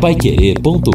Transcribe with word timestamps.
paiquerê.com.br 0.00 0.92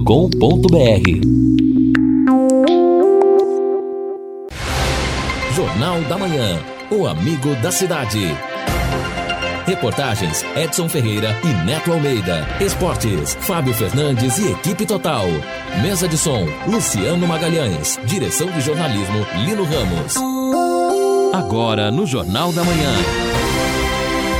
Jornal 5.53 6.01
da 6.03 6.17
Manhã, 6.17 6.57
o 6.89 7.05
amigo 7.05 7.53
da 7.55 7.69
cidade. 7.69 8.33
Reportagens 9.65 10.45
Edson 10.55 10.87
Ferreira 10.87 11.37
e 11.43 11.65
Neto 11.65 11.91
Almeida. 11.91 12.47
Esportes 12.61 13.35
Fábio 13.41 13.73
Fernandes 13.73 14.37
e 14.37 14.51
equipe 14.51 14.85
total. 14.85 15.25
Mesa 15.81 16.07
de 16.07 16.17
som 16.17 16.45
Luciano 16.65 17.27
Magalhães. 17.27 17.99
Direção 18.05 18.47
de 18.51 18.61
jornalismo 18.61 19.25
Lino 19.45 19.65
Ramos. 19.65 20.15
Agora 21.33 21.91
no 21.91 22.05
Jornal 22.05 22.53
da 22.53 22.63
Manhã. 22.63 22.93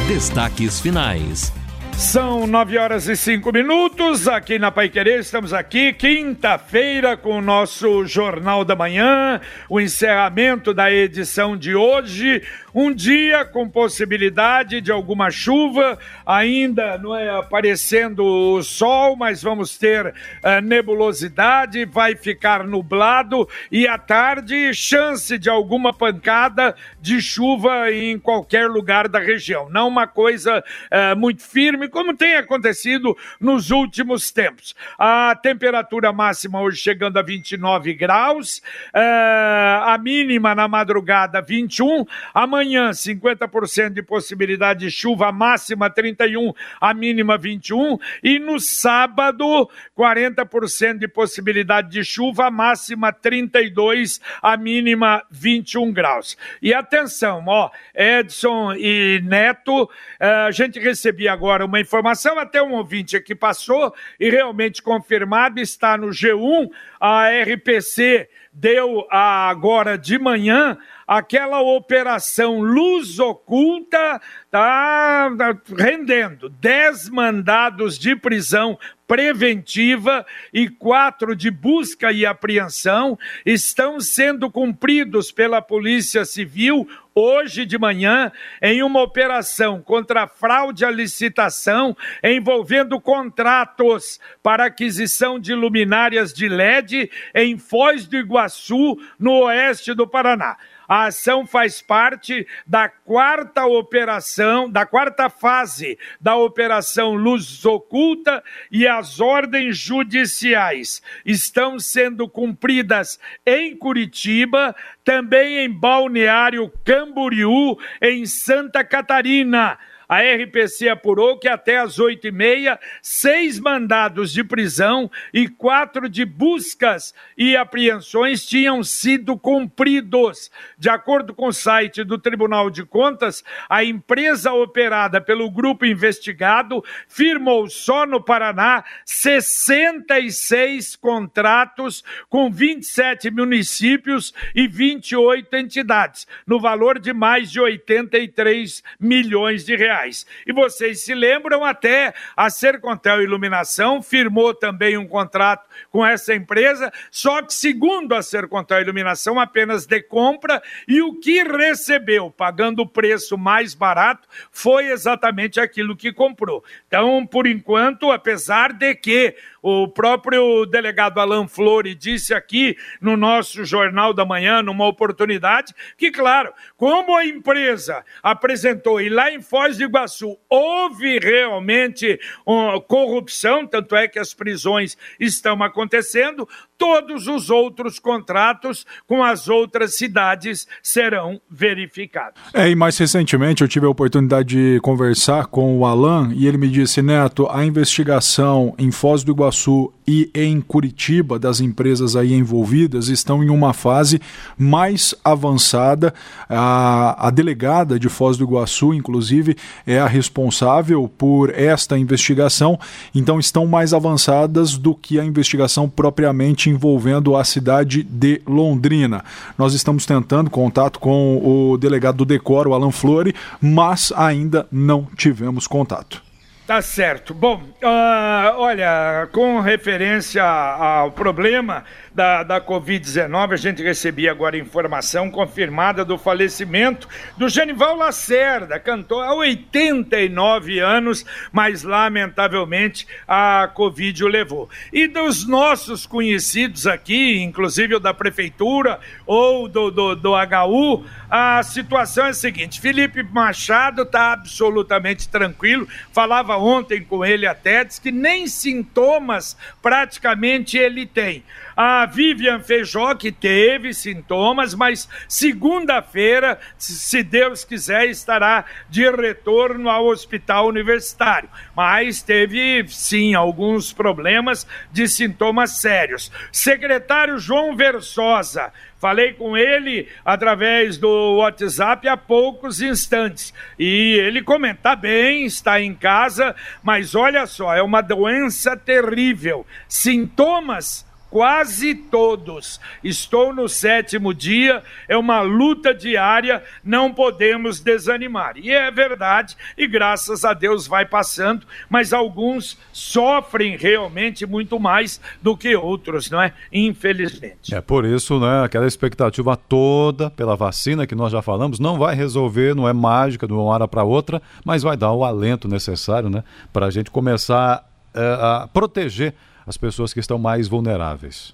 Destaques 0.07 0.80
finais. 0.80 1.52
São 1.96 2.46
nove 2.46 2.78
horas 2.78 3.07
e 3.07 3.16
cinco 3.16 3.52
minutos 3.52 4.28
aqui 4.28 4.60
na 4.60 4.71
Pai 4.71 4.89
Querer. 4.89 5.20
Estamos 5.20 5.54
aqui 5.54 5.93
quinta-feira 5.93 7.16
com 7.16 7.38
o 7.38 7.42
nosso 7.42 8.06
Jornal 8.06 8.66
da 8.66 8.75
Manhã, 8.75 9.39
o 9.69 9.79
encerramento 9.79 10.74
da 10.74 10.92
edição 10.92 11.56
de 11.56 11.75
hoje. 11.75 12.43
Um 12.75 12.92
dia 12.92 13.46
com 13.46 13.69
possibilidade 13.69 14.82
de 14.82 14.92
alguma 14.92 15.29
chuva, 15.29 15.97
ainda 16.25 16.97
não 16.97 17.16
é 17.16 17.29
aparecendo 17.29 18.25
o 18.25 18.64
sol, 18.64 19.16
mas 19.16 19.44
vamos 19.44 19.78
ter 19.78 20.07
uh, 20.07 20.60
nebulosidade, 20.64 21.86
vai 21.86 22.16
ficar 22.16 22.64
nublado 22.64 23.47
e 23.71 23.88
à 23.88 24.00
tarde 24.00 24.74
chance 24.74 25.38
de 25.38 25.52
alguma 25.52 25.94
pancada 25.94 26.75
de 27.00 27.21
chuva 27.21 27.91
em 27.91 28.18
qualquer 28.18 28.68
lugar 28.68 29.07
da 29.07 29.19
região. 29.19 29.69
Não 29.69 29.88
uma 29.88 30.07
coisa 30.07 30.64
uh, 30.91 31.16
muito 31.16 31.44
firme, 31.44 31.82
como 31.89 32.16
tem 32.16 32.36
acontecido 32.36 33.16
nos 33.39 33.72
últimos 33.72 34.31
tempos. 34.31 34.75
A 34.97 35.36
temperatura 35.36 36.11
máxima 36.11 36.61
hoje 36.61 36.78
chegando 36.78 37.17
a 37.17 37.21
29 37.21 37.94
graus, 37.94 38.61
uh, 38.94 39.83
a 39.85 39.97
mínima 40.02 40.55
na 40.55 40.67
madrugada 40.67 41.41
21, 41.41 42.05
amanhã 42.33 42.73
Amanhã, 42.73 42.91
50% 42.91 43.93
de 43.93 44.02
possibilidade 44.02 44.80
de 44.81 44.91
chuva, 44.91 45.27
a 45.27 45.31
máxima 45.31 45.89
31, 45.89 46.53
a 46.80 46.93
mínima 46.93 47.38
21. 47.38 47.97
E 48.23 48.39
no 48.39 48.59
sábado, 48.59 49.69
40% 49.97 50.99
de 50.99 51.08
possibilidade 51.08 51.89
de 51.89 52.03
chuva, 52.03 52.47
a 52.47 52.52
máxima 52.52 53.11
32, 53.11 54.21
a 54.41 54.55
mínima 54.55 55.23
21 55.30 55.91
graus. 55.91 56.38
E 56.61 56.73
atenção, 56.73 57.43
ó, 57.47 57.69
Edson 57.93 58.73
e 58.73 59.21
Neto, 59.23 59.89
eh, 60.19 60.45
a 60.47 60.52
gente 60.52 60.80
recebia 60.80 61.33
agora 61.33 61.65
uma 61.65 61.72
informação, 61.79 62.39
até 62.39 62.61
um 62.61 62.73
ouvinte 62.73 63.16
aqui 63.16 63.33
passou, 63.35 63.93
e 64.19 64.29
realmente 64.29 64.81
confirmado, 64.81 65.59
está 65.59 65.97
no 65.97 66.09
G1, 66.09 66.69
a 66.99 67.30
RPC 67.30 68.30
deu 68.52 69.07
agora 69.09 69.97
de 69.97 70.19
manhã 70.19 70.77
aquela 71.07 71.61
operação 71.61 72.59
luz 72.59 73.19
oculta 73.19 74.21
está 74.45 75.31
tá 75.37 75.57
rendendo 75.77 76.49
dez 76.49 77.09
mandados 77.09 77.97
de 77.97 78.15
prisão 78.15 78.77
preventiva 79.07 80.25
e 80.53 80.69
quatro 80.69 81.35
de 81.35 81.51
busca 81.51 82.11
e 82.11 82.25
apreensão 82.25 83.17
estão 83.45 83.99
sendo 83.99 84.49
cumpridos 84.49 85.31
pela 85.31 85.61
Polícia 85.61 86.23
Civil 86.25 86.87
hoje 87.13 87.65
de 87.65 87.77
manhã 87.77 88.31
em 88.61 88.81
uma 88.81 89.01
operação 89.01 89.81
contra 89.81 90.27
fraude 90.27 90.83
à 90.85 90.89
licitação 90.89 91.95
envolvendo 92.23 92.99
contratos 92.99 94.19
para 94.41 94.65
aquisição 94.65 95.39
de 95.39 95.53
luminárias 95.53 96.33
de 96.33 96.47
LED 96.47 97.11
em 97.35 97.57
Foz 97.57 98.07
do 98.07 98.17
Iguaçu, 98.17 98.97
no 99.19 99.43
oeste 99.43 99.93
do 99.93 100.07
Paraná. 100.07 100.57
A 100.88 101.05
ação 101.05 101.45
faz 101.45 101.82
parte 101.82 102.45
da 102.66 102.89
quarta 102.89 103.66
operação, 103.66 104.70
da 104.70 104.86
quarta 104.86 105.30
fase 105.30 105.98
da 106.20 106.36
Operação 106.36 107.14
Luz 107.14 107.66
Oculta 107.66 108.44
e 108.71 108.88
as 108.88 109.20
ordens 109.20 109.77
judiciais 109.77 111.02
estão 111.26 111.80
sendo 111.80 112.27
cumpridas 112.27 113.20
em 113.45 113.76
Curitiba, 113.76 114.76
também 115.04 115.60
em 115.60 115.70
Balneário 115.70 116.72
Camboriú, 116.83 117.77
em 118.02 118.26
Santa 118.26 118.83
Catarina 118.83 119.77
a 120.08 120.19
RPC 120.19 120.89
apurou 120.89 121.37
que 121.37 121.47
até 121.47 121.80
às 121.80 121.99
oito 121.99 122.27
e 122.27 122.31
meia, 122.31 122.80
seis 123.02 123.59
mandados 123.59 124.31
de 124.31 124.43
prisão 124.43 125.09
e 125.33 125.47
quatro 125.47 126.09
de 126.09 126.25
buscas 126.25 127.14
e 127.37 127.55
apreensões 127.55 128.46
tinham 128.46 128.84
sido 128.84 129.38
cumpridos. 129.38 130.52
De 130.78 130.90
acordo 130.90 131.34
com 131.34 131.47
o 131.47 131.53
site 131.53 132.03
do 132.03 132.18
Tribunal 132.18 132.69
de 132.69 132.86
Contas, 132.86 133.44
a 133.69 133.84
empresa 133.84 134.52
operada 134.52 135.22
pelo 135.22 135.50
grupo 135.50 135.86
investigado 135.86 136.84
firmou 137.08 137.69
só 137.69 138.06
no 138.06 138.22
Paraná 138.22 138.84
66 139.06 140.96
contratos 140.96 142.03
com 142.30 142.52
27 142.52 143.31
municípios 143.31 144.34
e 144.53 144.68
28 144.68 145.56
entidades, 145.56 146.28
no 146.46 146.59
valor 146.59 147.00
de 147.00 147.13
mais 147.13 147.50
de 147.52 147.59
83 147.59 148.84
milhões 149.00 149.66
de 149.66 149.75
reais 149.75 149.93
reais. 149.94 150.26
E 150.46 150.52
vocês 150.52 151.02
se 151.02 151.14
lembram 151.14 151.64
até 151.64 152.14
a 152.36 152.50
Sercontel 152.50 153.22
Iluminação 153.22 154.02
firmou 154.02 154.54
também 154.54 154.98
um 154.98 155.08
contrato 155.08 155.70
com 155.92 156.06
essa 156.06 156.34
empresa, 156.34 156.92
só 157.12 157.42
que 157.42 157.54
segundo 157.54 158.16
a 158.16 158.22
Sercontel 158.22 158.81
Iluminação 158.81 159.40
apenas 159.40 159.86
de 159.86 160.02
compra 160.02 160.62
e 160.88 161.02
o 161.02 161.20
que 161.20 161.44
recebeu 161.44 162.31
pagando 162.31 162.81
o 162.81 162.88
preço 162.88 163.38
mais 163.38 163.74
barato 163.74 164.28
foi 164.52 164.88
exatamente 164.88 165.59
aquilo 165.59 165.96
que 165.96 166.12
comprou. 166.12 166.64
Então, 166.88 167.25
por 167.25 167.46
enquanto, 167.46 168.12
apesar 168.12 168.74
de 168.74 168.96
que 168.96 169.36
o 169.62 169.88
próprio 169.88 170.66
delegado 170.66 171.20
Alan 171.20 171.48
Flore 171.48 171.96
disse 171.96 172.34
aqui 172.34 172.75
no 173.00 173.16
nosso 173.16 173.64
Jornal 173.64 174.14
da 174.14 174.25
Manhã, 174.25 174.62
numa 174.62 174.86
oportunidade, 174.86 175.74
que, 175.98 176.12
claro, 176.12 176.54
como 176.75 177.16
a 177.16 177.25
empresa 177.25 178.04
apresentou 178.22 179.00
e 179.00 179.08
lá 179.08 179.31
em 179.31 179.42
Foz 179.42 179.78
Iguaçu 179.84 180.38
houve 180.50 181.20
realmente 181.20 182.20
uh, 182.46 182.82
corrupção, 182.82 183.68
tanto 183.68 183.96
é 183.96 184.08
que 184.08 184.20
as 184.20 184.34
prisões 184.34 184.98
estão 185.20 185.62
acontecendo, 185.64 186.48
todos 186.84 187.28
os 187.28 187.50
outros 187.50 187.98
contratos 187.98 188.86
com 189.08 189.24
as 189.24 189.48
outras 189.48 189.96
cidades 189.96 190.68
serão 190.82 191.40
verificados. 191.50 192.42
É, 192.54 192.70
e 192.70 192.76
mais 192.76 192.98
recentemente 192.98 193.62
eu 193.62 193.70
tive 193.70 193.86
a 193.86 193.90
oportunidade 193.90 194.50
de 194.50 194.82
conversar 194.82 195.46
com 195.46 195.80
o 195.80 195.86
Alan 195.86 196.34
e 196.36 196.46
ele 196.46 196.58
me 196.58 196.68
disse, 196.68 197.02
Neto, 197.02 197.48
a 197.50 197.64
investigação 197.64 198.76
em 198.78 198.92
Foz 198.92 199.24
do 199.24 199.32
Iguaçu 199.32 199.94
e 200.06 200.30
em 200.36 200.60
Curitiba 200.60 201.40
das 201.40 201.62
empresas 201.62 202.18
aí 202.18 202.34
envolvidas 202.34 203.08
estão 203.08 203.42
em 203.42 203.50
uma 203.50 203.72
fase 203.72 204.20
mais 204.58 205.16
avançada. 205.24 206.14
A, 206.50 207.28
a 207.28 207.30
delegada 207.30 207.98
de 207.98 208.10
Foz 208.10 208.36
do 208.36 208.44
Iguaçu, 208.44 208.94
inclusive, 208.94 209.56
é 209.88 210.00
a 210.00 210.08
responsável 210.08 211.10
por 211.18 211.50
esta 211.50 211.98
investigação, 211.98 212.78
então 213.16 213.40
estão 213.40 213.66
mais 213.66 213.94
avançadas 213.94 214.78
do 214.78 214.94
que 214.94 215.18
a 215.18 215.24
investigação 215.24 215.90
propriamente 215.90 216.73
envolvendo 216.74 217.36
a 217.36 217.44
cidade 217.44 218.04
de 218.04 218.42
Londrina. 218.48 219.24
Nós 219.58 219.74
estamos 219.74 220.06
tentando 220.06 220.50
contato 220.50 221.00
com 221.00 221.38
o 221.44 221.78
delegado 221.78 222.18
do 222.18 222.26
Decoro, 222.26 222.74
Alan 222.74 222.92
Flore, 222.92 223.36
mas 223.62 224.12
ainda 224.16 224.68
não 224.72 225.08
tivemos 225.16 225.68
contato. 225.68 226.23
Tá 226.66 226.81
certo. 226.81 227.34
Bom, 227.34 227.56
uh, 227.57 228.56
olha, 228.56 229.27
com 229.33 229.60
referência 229.60 230.42
ao 230.42 231.12
problema 231.12 231.83
da, 232.13 232.42
da 232.42 232.62
Covid-19, 232.62 233.51
a 233.51 233.57
gente 233.57 233.83
recebia 233.83 234.31
agora 234.31 234.57
informação 234.57 235.30
confirmada 235.30 236.06
do 236.06 236.18
falecimento 236.18 237.06
do 237.36 237.50
Genival 237.50 237.98
Lacerda, 237.98 238.80
cantor 238.80 239.25
há 239.25 239.33
89 239.33 240.80
anos, 240.80 241.25
mas 241.51 241.83
lamentavelmente 241.83 243.06
a 243.27 243.69
Covid 243.74 244.24
o 244.24 244.27
levou. 244.30 244.69
E 244.94 245.06
dos 245.06 245.45
nossos 245.45 246.06
conhecidos 246.06 246.88
aqui, 246.88 247.42
inclusive 247.42 247.95
o 247.95 248.00
da 248.00 248.13
Prefeitura 248.13 249.01
ou 249.25 249.68
do, 249.68 249.92
do, 249.92 250.16
do 250.16 250.31
HU, 250.33 251.06
a 251.30 251.62
situação 251.63 252.25
é 252.25 252.30
a 252.30 252.33
seguinte: 252.33 252.80
Felipe 252.80 253.21
Machado 253.24 254.04
está 254.04 254.31
absolutamente 254.33 255.27
tranquilo, 255.27 255.88
falava 256.12 256.53
ontem 256.58 257.04
com 257.04 257.24
ele 257.24 257.46
até, 257.46 257.84
diz 257.84 258.00
que 258.00 258.12
nem 258.12 258.48
sintomas 258.48 259.58
praticamente 259.82 260.78
ele 260.78 261.06
tem. 261.06 261.44
A 261.75 262.06
Vivian 262.06 262.60
Feijó, 262.60 263.16
que 263.16 263.31
teve 263.31 263.94
sintomas, 263.94 264.74
mas 264.74 265.08
segunda-feira, 265.28 266.60
se 266.78 267.24
Deus 267.24 267.64
quiser, 267.64 268.08
estará 268.08 268.66
de 268.90 269.10
retorno 269.10 269.90
ao 269.90 270.06
hospital 270.06 270.68
universitário. 270.68 271.50
Mas 271.75 272.22
teve, 272.22 272.86
sim, 272.88 273.34
alguns 273.34 273.92
problemas 273.92 274.68
de 274.92 275.08
sintomas 275.08 275.72
sérios. 275.72 276.31
Secretário 276.52 277.38
João 277.38 277.76
Versosa 277.76 278.72
Falei 279.04 279.34
com 279.34 279.58
ele 279.58 280.08
através 280.24 280.98
do 280.98 281.36
WhatsApp 281.36 282.08
há 282.08 282.16
poucos 282.16 282.81
instantes. 282.81 283.54
E 283.78 284.18
ele 284.18 284.42
comenta 284.42 284.96
bem, 284.96 285.44
está 285.44 285.81
em 285.81 285.94
casa, 285.94 286.56
mas 286.81 287.14
olha 287.14 287.46
só, 287.46 287.76
é 287.76 287.81
uma 287.81 288.00
doença 288.00 288.78
terrível. 288.78 289.68
Sintomas 289.90 291.06
quase 291.33 291.95
todos. 291.95 292.80
Estou 293.03 293.51
no 293.56 293.68
sétimo 293.68 294.35
dia, 294.35 294.83
é 295.07 295.18
uma 295.18 295.41
luta 295.41 295.91
diária, 295.91 296.62
não 296.83 297.12
podemos 297.12 297.80
desanimar. 297.80 298.56
E 298.56 298.69
é 298.69 298.91
verdade, 298.91 299.57
e 299.75 299.88
graças 299.88 300.45
a 300.45 300.53
Deus 300.53 300.85
vai 300.85 301.07
passando, 301.07 301.65
mas 301.89 302.13
alguns 302.13 302.77
sofrem 302.91 303.75
realmente 303.75 304.45
muito 304.45 304.80
mais 304.80 305.19
do 305.41 305.57
que 305.57 305.75
outros, 305.75 306.30
não 306.30 306.39
é? 306.39 306.53
Infelizmente. 306.71 307.74
É 307.74 307.81
por 307.81 308.06
isso, 308.06 308.39
né, 308.39 308.63
aquela 308.63 308.85
expectativa 308.85 309.57
toda 309.57 310.30
pela 310.30 310.56
vacina 310.56 311.07
que 311.07 311.15
nós 311.15 311.31
já 311.31 311.41
falamos, 311.41 311.80
não 311.80 311.97
vai 311.97 312.13
resolver, 312.13 312.75
não 312.75 312.88
é 312.88 312.94
mágica 312.94 313.47
de 313.47 313.53
uma 313.53 313.63
hora 313.63 313.88
para 313.88 314.03
outra, 314.03 314.39
mas 314.63 314.83
vai 314.83 314.95
dar 314.95 315.12
o 315.13 315.25
alento 315.25 315.68
necessário, 315.68 316.30
né, 316.30 316.44
para 316.71 316.85
a 316.85 316.91
gente 316.91 317.09
começar 317.09 317.83
é, 318.13 318.21
a 318.39 318.69
proteger 318.71 319.33
as 319.65 319.77
pessoas 319.77 320.13
que 320.13 320.19
estão 320.19 320.38
mais 320.38 320.68
vulneráveis. 320.68 321.54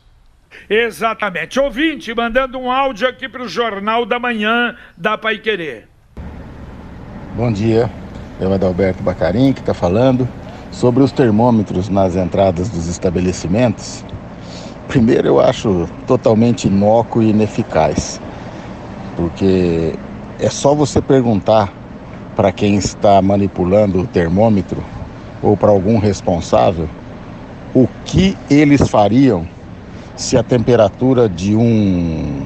Exatamente. 0.70 1.60
Ouvinte, 1.60 2.14
mandando 2.14 2.58
um 2.58 2.72
áudio 2.72 3.08
aqui 3.08 3.30
para 3.30 3.44
o 3.44 3.48
Jornal 3.48 4.06
da 4.06 4.20
Manhã 4.20 4.76
da 4.98 5.18
Pai 5.18 5.38
Querer. 5.38 5.88
Bom 7.36 7.52
dia, 7.52 7.90
é 8.42 8.48
o 8.48 8.54
Adalberto 8.54 9.04
Bacarim 9.04 9.54
que 9.54 9.60
está 9.60 9.74
falando 9.74 10.28
sobre 10.72 11.04
os 11.04 11.12
termômetros 11.12 11.90
nas 11.90 12.16
entradas 12.16 12.70
dos 12.70 12.88
estabelecimentos. 12.88 14.04
Primeiro, 14.88 15.28
eu 15.28 15.40
acho 15.40 15.88
totalmente 16.08 16.68
inócuo 16.68 17.22
e 17.22 17.30
ineficaz, 17.30 18.20
porque 19.16 19.94
é 20.40 20.50
só 20.50 20.74
você 20.74 21.00
perguntar 21.00 21.72
para 22.36 22.52
quem 22.52 22.76
está 22.76 23.22
manipulando 23.22 24.02
o 24.02 24.08
termômetro 24.08 24.84
ou 25.44 25.56
para 25.56 25.70
algum 25.70 26.00
responsável 26.00 26.90
que 28.10 28.36
eles 28.50 28.90
fariam 28.90 29.48
se 30.16 30.36
a 30.36 30.42
temperatura 30.42 31.30
de 31.30 31.56
um 31.56 32.46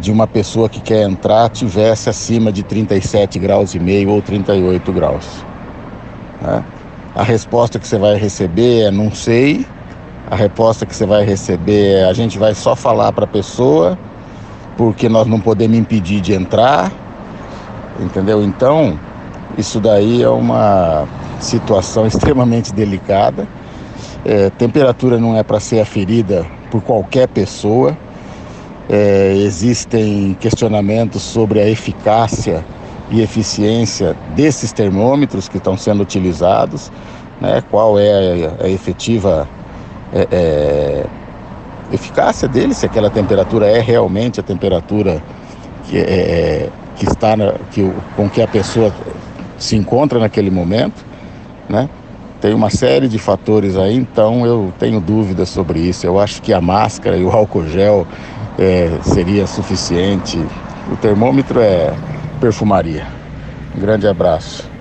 de 0.00 0.10
uma 0.10 0.26
pessoa 0.26 0.68
que 0.68 0.80
quer 0.80 1.08
entrar 1.08 1.48
tivesse 1.48 2.10
acima 2.10 2.52
de 2.52 2.62
37 2.62 3.38
graus 3.38 3.74
e 3.74 3.78
meio 3.78 4.10
ou 4.10 4.20
38 4.20 4.92
graus. 4.92 5.26
Né? 6.42 6.62
A 7.14 7.22
resposta 7.22 7.78
que 7.78 7.86
você 7.86 7.98
vai 7.98 8.16
receber 8.16 8.84
é 8.84 8.90
não 8.90 9.10
sei. 9.10 9.66
A 10.30 10.36
resposta 10.36 10.84
que 10.84 10.94
você 10.94 11.06
vai 11.06 11.24
receber 11.24 12.00
é 12.00 12.04
a 12.04 12.12
gente 12.12 12.38
vai 12.38 12.54
só 12.54 12.74
falar 12.74 13.12
para 13.12 13.24
a 13.24 13.28
pessoa 13.28 13.98
porque 14.76 15.08
nós 15.08 15.26
não 15.26 15.40
podemos 15.40 15.76
impedir 15.78 16.20
de 16.20 16.34
entrar. 16.34 16.92
Entendeu? 18.00 18.42
Então, 18.42 18.98
isso 19.56 19.80
daí 19.80 20.22
é 20.22 20.28
uma 20.28 21.06
situação 21.40 22.04
extremamente 22.08 22.72
delicada 22.72 23.46
é, 24.26 24.50
temperatura 24.50 25.18
não 25.18 25.36
é 25.36 25.44
para 25.44 25.60
ser 25.60 25.80
aferida 25.80 26.44
por 26.70 26.82
qualquer 26.82 27.28
pessoa. 27.28 27.96
É, 28.88 29.34
existem 29.36 30.36
questionamentos 30.40 31.22
sobre 31.22 31.60
a 31.60 31.68
eficácia 31.68 32.64
e 33.10 33.20
eficiência 33.20 34.16
desses 34.34 34.72
termômetros 34.72 35.48
que 35.48 35.58
estão 35.58 35.76
sendo 35.76 36.02
utilizados, 36.02 36.90
né? 37.40 37.62
qual 37.70 37.98
é 37.98 38.48
a, 38.60 38.64
a 38.64 38.68
efetiva 38.68 39.48
é, 40.12 40.28
é, 40.30 41.06
eficácia 41.92 42.48
dele, 42.48 42.74
se 42.74 42.86
aquela 42.86 43.10
temperatura 43.10 43.66
é 43.66 43.80
realmente 43.80 44.40
a 44.40 44.42
temperatura 44.42 45.22
que, 45.84 45.98
é, 45.98 46.00
é, 46.00 46.70
que 46.96 47.06
está 47.06 47.36
na, 47.36 47.54
que, 47.70 47.92
com 48.16 48.28
que 48.28 48.42
a 48.42 48.48
pessoa 48.48 48.92
se 49.56 49.76
encontra 49.76 50.18
naquele 50.18 50.50
momento, 50.50 51.04
né? 51.68 51.88
Tem 52.40 52.52
uma 52.52 52.70
série 52.70 53.08
de 53.08 53.18
fatores 53.18 53.76
aí, 53.76 53.94
então 53.94 54.44
eu 54.44 54.72
tenho 54.78 55.00
dúvidas 55.00 55.48
sobre 55.48 55.80
isso. 55.80 56.06
Eu 56.06 56.20
acho 56.20 56.42
que 56.42 56.52
a 56.52 56.60
máscara 56.60 57.16
e 57.16 57.24
o 57.24 57.30
álcool 57.30 57.66
gel 57.66 58.06
é, 58.58 58.90
seria 59.02 59.46
suficiente. 59.46 60.38
O 60.92 60.96
termômetro 60.96 61.60
é 61.60 61.94
perfumaria. 62.40 63.06
Um 63.74 63.80
grande 63.80 64.06
abraço. 64.06 64.75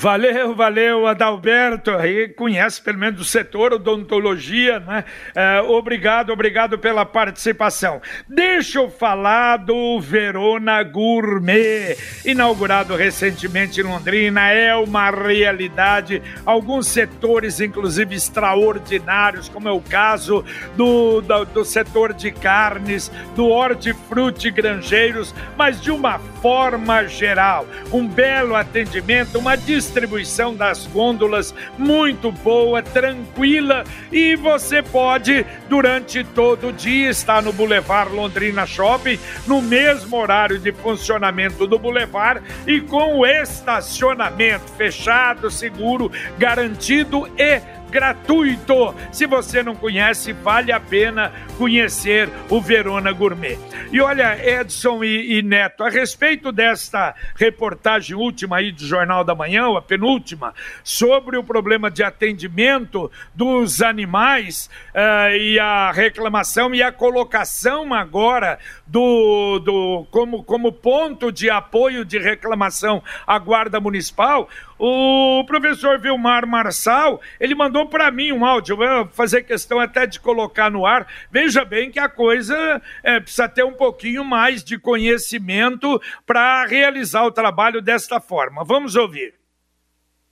Valeu, 0.00 0.54
valeu, 0.54 1.06
Adalberto, 1.06 1.90
aí 1.90 2.26
conhece 2.26 2.80
pelo 2.80 2.96
menos 2.96 3.18
do 3.18 3.24
setor 3.24 3.74
odontologia, 3.74 4.80
né? 4.80 5.04
É, 5.34 5.60
obrigado, 5.60 6.32
obrigado 6.32 6.78
pela 6.78 7.04
participação. 7.04 8.00
Deixa 8.26 8.78
eu 8.78 8.88
falar 8.88 9.58
do 9.58 10.00
Verona 10.00 10.82
Gourmet, 10.82 11.98
inaugurado 12.24 12.96
recentemente 12.96 13.82
em 13.82 13.84
Londrina, 13.84 14.48
é 14.48 14.74
uma 14.74 15.10
realidade. 15.10 16.22
Alguns 16.46 16.86
setores, 16.86 17.60
inclusive 17.60 18.14
extraordinários, 18.14 19.50
como 19.50 19.68
é 19.68 19.72
o 19.72 19.82
caso 19.82 20.42
do, 20.78 21.20
do, 21.20 21.44
do 21.44 21.62
setor 21.62 22.14
de 22.14 22.30
carnes, 22.30 23.12
do 23.36 23.48
hortifruti 23.48 24.50
granjeiros, 24.50 25.34
mas 25.58 25.78
de 25.78 25.90
uma 25.90 26.18
forma 26.40 27.06
geral. 27.06 27.66
Um 27.92 28.08
belo 28.08 28.54
atendimento, 28.54 29.38
uma 29.38 29.56
distribuição 29.56 29.89
das 30.56 30.86
gôndolas 30.86 31.54
muito 31.76 32.30
boa, 32.30 32.82
tranquila 32.82 33.84
e 34.12 34.36
você 34.36 34.82
pode, 34.82 35.44
durante 35.68 36.22
todo 36.22 36.68
o 36.68 36.72
dia, 36.72 37.10
estar 37.10 37.42
no 37.42 37.52
Boulevard 37.52 38.14
Londrina 38.14 38.66
Shopping, 38.66 39.18
no 39.46 39.60
mesmo 39.60 40.16
horário 40.16 40.58
de 40.58 40.72
funcionamento 40.72 41.66
do 41.66 41.78
Boulevard 41.78 42.42
e 42.66 42.80
com 42.80 43.18
o 43.18 43.26
estacionamento 43.26 44.70
fechado, 44.72 45.50
seguro, 45.50 46.10
garantido 46.38 47.28
e 47.36 47.60
gratuito. 47.90 48.94
Se 49.10 49.26
você 49.26 49.62
não 49.62 49.74
conhece, 49.74 50.32
vale 50.32 50.72
a 50.72 50.80
pena 50.80 51.32
conhecer 51.58 52.28
o 52.48 52.60
Verona 52.60 53.12
Gourmet. 53.12 53.58
E 53.92 54.00
olha, 54.00 54.38
Edson 54.42 55.02
e, 55.02 55.38
e, 55.38 55.42
Neto, 55.42 55.82
a 55.82 55.90
respeito 55.90 56.52
desta 56.52 57.14
reportagem 57.34 58.16
última 58.16 58.58
aí 58.58 58.70
do 58.70 58.86
Jornal 58.86 59.24
da 59.24 59.34
Manhã, 59.34 59.76
a 59.76 59.82
penúltima, 59.82 60.54
sobre 60.84 61.36
o 61.36 61.44
problema 61.44 61.90
de 61.90 62.02
atendimento 62.02 63.10
dos 63.34 63.82
animais 63.82 64.70
uh, 64.94 65.34
e 65.34 65.58
a 65.58 65.90
reclamação 65.90 66.74
e 66.74 66.82
a 66.82 66.92
colocação 66.92 67.92
agora 67.92 68.58
do, 68.86 69.58
do 69.58 70.06
como, 70.10 70.42
como 70.44 70.72
ponto 70.72 71.32
de 71.32 71.50
apoio 71.50 72.04
de 72.04 72.18
reclamação 72.18 73.02
à 73.26 73.38
Guarda 73.38 73.80
Municipal, 73.80 74.48
o 74.82 75.44
professor 75.44 75.98
Vilmar 76.00 76.46
Marçal, 76.46 77.20
ele 77.38 77.54
mandou 77.54 77.86
para 77.86 78.10
mim 78.10 78.32
um 78.32 78.46
áudio, 78.46 78.78
vou 78.78 79.06
fazer 79.08 79.42
questão 79.42 79.78
até 79.78 80.06
de 80.06 80.18
colocar 80.18 80.70
no 80.70 80.86
ar. 80.86 81.06
Veja 81.30 81.66
bem 81.66 81.90
que 81.90 81.98
a 81.98 82.08
coisa 82.08 82.80
é, 83.02 83.20
precisa 83.20 83.46
ter 83.46 83.62
um 83.62 83.74
pouquinho 83.74 84.24
mais 84.24 84.64
de 84.64 84.78
conhecimento 84.78 86.00
para 86.24 86.64
realizar 86.64 87.26
o 87.26 87.30
trabalho 87.30 87.82
desta 87.82 88.18
forma. 88.20 88.64
Vamos 88.64 88.96
ouvir. 88.96 89.34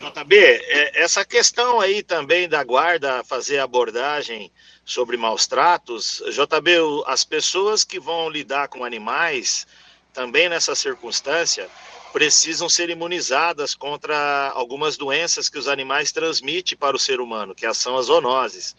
JB, 0.01 0.37
é, 0.39 1.03
essa 1.03 1.27
questão 1.27 1.79
aí 1.79 2.03
também 2.03 2.49
da 2.49 2.65
guarda 2.65 3.23
fazer 3.25 3.59
abordagem 3.59 4.51
sobre 4.83 5.19
maus 5.19 5.47
tratos, 5.47 6.23
JB, 6.31 7.05
as 7.07 7.23
pessoas 7.23 7.85
que 7.85 8.01
vão 8.01 8.31
lidar 8.31 8.69
com 8.69 8.83
animais, 8.83 9.67
também 10.15 10.49
nessa 10.49 10.75
circunstância, 10.75 11.69
precisam 12.13 12.69
ser 12.69 12.91
imunizadas 12.91 13.75
contra 13.75 14.51
algumas 14.55 14.97
doenças 14.97 15.49
que 15.49 15.59
os 15.59 15.69
animais 15.69 16.13
transmitem 16.13 16.77
para 16.77 16.97
o 16.97 16.99
ser 16.99 17.21
humano, 17.21 17.55
que 17.55 17.73
são 17.75 17.97
as 17.97 18.07
zoonoses. 18.07 18.75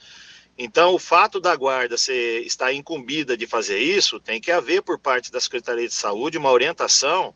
Então, 0.57 0.93
o 0.93 0.99
fato 0.99 1.39
da 1.39 1.55
guarda 1.55 1.97
ser, 1.97 2.45
estar 2.45 2.73
incumbida 2.73 3.37
de 3.37 3.47
fazer 3.47 3.79
isso, 3.79 4.19
tem 4.19 4.41
que 4.41 4.51
haver 4.51 4.81
por 4.81 4.99
parte 4.99 5.31
da 5.31 5.39
Secretaria 5.39 5.87
de 5.87 5.93
Saúde 5.93 6.37
uma 6.37 6.51
orientação 6.51 7.33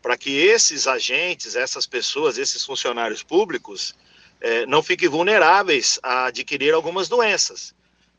para 0.00 0.16
que 0.16 0.30
esses 0.30 0.86
agentes, 0.86 1.56
essas 1.56 1.86
pessoas, 1.86 2.38
esses 2.38 2.64
funcionários 2.64 3.22
públicos, 3.22 3.94
eh, 4.40 4.66
não 4.66 4.82
fiquem 4.82 5.08
vulneráveis 5.08 5.98
a 6.02 6.26
adquirir 6.26 6.72
algumas 6.72 7.08
doenças. 7.08 7.74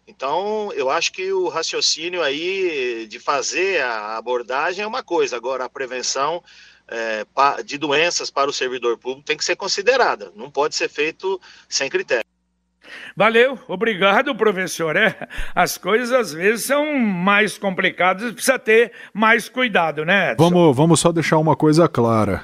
Então, 0.07 0.71
eu 0.73 0.89
acho 0.91 1.11
que 1.11 1.33
o 1.33 1.47
raciocínio 1.47 2.21
aí 2.21 3.07
de 3.07 3.19
fazer 3.19 3.81
a 3.81 4.17
abordagem 4.17 4.83
é 4.83 4.87
uma 4.87 5.01
coisa, 5.01 5.35
agora 5.35 5.65
a 5.65 5.69
prevenção 5.69 6.43
é, 6.87 7.25
de 7.63 7.77
doenças 7.77 8.29
para 8.29 8.49
o 8.49 8.53
servidor 8.53 8.97
público 8.97 9.25
tem 9.25 9.37
que 9.37 9.45
ser 9.45 9.55
considerada, 9.55 10.31
não 10.35 10.49
pode 10.49 10.75
ser 10.75 10.89
feito 10.89 11.39
sem 11.67 11.89
critério. 11.89 12.25
Valeu, 13.15 13.57
obrigado, 13.67 14.35
professor. 14.35 14.95
É, 14.95 15.27
as 15.55 15.77
coisas 15.77 16.11
às 16.11 16.33
vezes 16.33 16.65
são 16.65 16.97
mais 16.99 17.57
complicadas, 17.57 18.31
precisa 18.33 18.59
ter 18.59 18.91
mais 19.13 19.49
cuidado, 19.49 20.05
né? 20.05 20.35
Vamos, 20.35 20.75
vamos 20.75 20.99
só 20.99 21.11
deixar 21.11 21.37
uma 21.37 21.55
coisa 21.55 21.87
clara. 21.87 22.43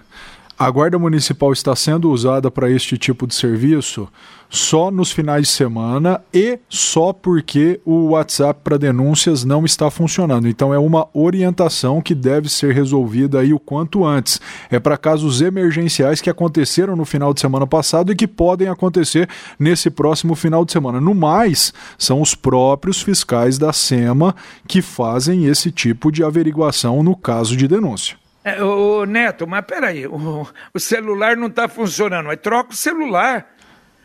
A 0.61 0.69
Guarda 0.69 0.99
Municipal 0.99 1.51
está 1.51 1.75
sendo 1.75 2.11
usada 2.11 2.51
para 2.51 2.69
este 2.69 2.95
tipo 2.95 3.25
de 3.25 3.33
serviço 3.33 4.07
só 4.47 4.91
nos 4.91 5.11
finais 5.11 5.47
de 5.47 5.53
semana 5.53 6.21
e 6.31 6.59
só 6.69 7.11
porque 7.11 7.81
o 7.83 8.09
WhatsApp 8.09 8.59
para 8.63 8.77
denúncias 8.77 9.43
não 9.43 9.65
está 9.65 9.89
funcionando. 9.89 10.47
Então 10.47 10.71
é 10.71 10.77
uma 10.77 11.07
orientação 11.15 11.99
que 11.99 12.13
deve 12.13 12.47
ser 12.47 12.75
resolvida 12.75 13.39
aí 13.39 13.51
o 13.51 13.59
quanto 13.59 14.05
antes. 14.05 14.39
É 14.69 14.79
para 14.79 14.97
casos 14.97 15.41
emergenciais 15.41 16.21
que 16.21 16.29
aconteceram 16.29 16.95
no 16.95 17.05
final 17.05 17.33
de 17.33 17.41
semana 17.41 17.65
passado 17.65 18.11
e 18.11 18.15
que 18.15 18.27
podem 18.27 18.67
acontecer 18.67 19.27
nesse 19.57 19.89
próximo 19.89 20.35
final 20.35 20.63
de 20.63 20.73
semana. 20.73 21.01
No 21.01 21.15
mais, 21.15 21.73
são 21.97 22.21
os 22.21 22.35
próprios 22.35 23.01
fiscais 23.01 23.57
da 23.57 23.73
SEMA 23.73 24.35
que 24.67 24.83
fazem 24.83 25.45
esse 25.45 25.71
tipo 25.71 26.11
de 26.11 26.23
averiguação 26.23 27.01
no 27.01 27.15
caso 27.15 27.57
de 27.57 27.67
denúncia. 27.67 28.20
É, 28.43 28.63
ô, 28.63 29.05
Neto, 29.05 29.45
mas 29.45 29.63
peraí, 29.65 30.07
o, 30.07 30.47
o 30.73 30.79
celular 30.79 31.37
não 31.37 31.47
está 31.47 31.67
funcionando, 31.67 32.25
mas 32.27 32.39
troca 32.39 32.71
o 32.71 32.75
celular. 32.75 33.47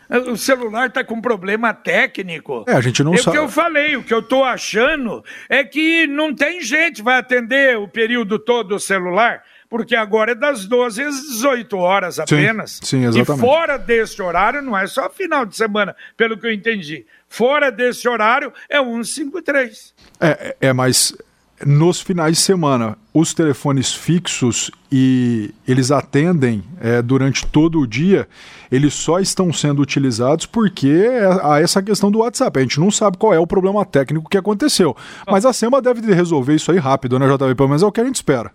O 0.08 0.36
celular 0.36 0.86
está 0.86 1.02
com 1.02 1.20
problema 1.20 1.74
técnico. 1.74 2.64
É, 2.68 2.72
a 2.74 2.80
gente 2.80 3.02
não 3.02 3.14
é 3.14 3.16
sabe. 3.16 3.30
O 3.30 3.32
que 3.32 3.44
eu 3.44 3.48
falei, 3.48 3.96
o 3.96 4.04
que 4.04 4.14
eu 4.14 4.20
estou 4.20 4.44
achando 4.44 5.24
é 5.48 5.64
que 5.64 6.06
não 6.06 6.32
tem 6.32 6.60
gente 6.60 7.02
vai 7.02 7.18
atender 7.18 7.76
o 7.76 7.88
período 7.88 8.38
todo 8.38 8.76
o 8.76 8.80
celular, 8.80 9.42
porque 9.68 9.96
agora 9.96 10.30
é 10.32 10.34
das 10.34 10.64
12 10.64 11.02
às 11.02 11.20
18 11.22 11.76
horas 11.76 12.20
apenas. 12.20 12.78
Sim, 12.82 12.86
sim 12.86 13.04
exatamente. 13.04 13.44
E 13.44 13.48
fora 13.48 13.76
desse 13.76 14.22
horário, 14.22 14.62
não 14.62 14.78
é 14.78 14.86
só 14.86 15.10
final 15.10 15.44
de 15.44 15.56
semana, 15.56 15.96
pelo 16.16 16.38
que 16.38 16.46
eu 16.46 16.52
entendi. 16.52 17.04
Fora 17.28 17.72
desse 17.72 18.08
horário 18.08 18.52
é 18.68 18.78
153. 18.78 19.92
É, 20.20 20.56
é, 20.60 20.72
mas 20.72 21.16
nos 21.64 22.00
finais 22.00 22.36
de 22.36 22.42
semana, 22.42 22.98
os 23.14 23.32
telefones 23.32 23.94
fixos 23.94 24.70
e 24.92 25.54
eles 25.66 25.90
atendem 25.90 26.62
é, 26.80 27.00
durante 27.00 27.46
todo 27.46 27.80
o 27.80 27.86
dia, 27.86 28.28
eles 28.70 28.92
só 28.94 29.18
estão 29.20 29.52
sendo 29.52 29.80
utilizados 29.80 30.44
porque 30.44 31.08
há 31.42 31.60
essa 31.60 31.82
questão 31.82 32.10
do 32.10 32.18
WhatsApp. 32.18 32.58
A 32.58 32.62
gente 32.62 32.80
não 32.80 32.90
sabe 32.90 33.16
qual 33.16 33.32
é 33.32 33.38
o 33.38 33.46
problema 33.46 33.84
técnico 33.84 34.28
que 34.28 34.36
aconteceu. 34.36 34.96
Mas 35.26 35.46
a 35.46 35.52
SEMA 35.52 35.80
deve 35.80 36.12
resolver 36.12 36.54
isso 36.54 36.70
aí 36.70 36.78
rápido, 36.78 37.18
né, 37.18 37.26
JV? 37.26 37.54
Pelo 37.54 37.68
menos 37.68 37.82
é 37.82 37.86
o 37.86 37.92
que 37.92 38.00
a 38.00 38.04
gente 38.04 38.16
espera. 38.16 38.50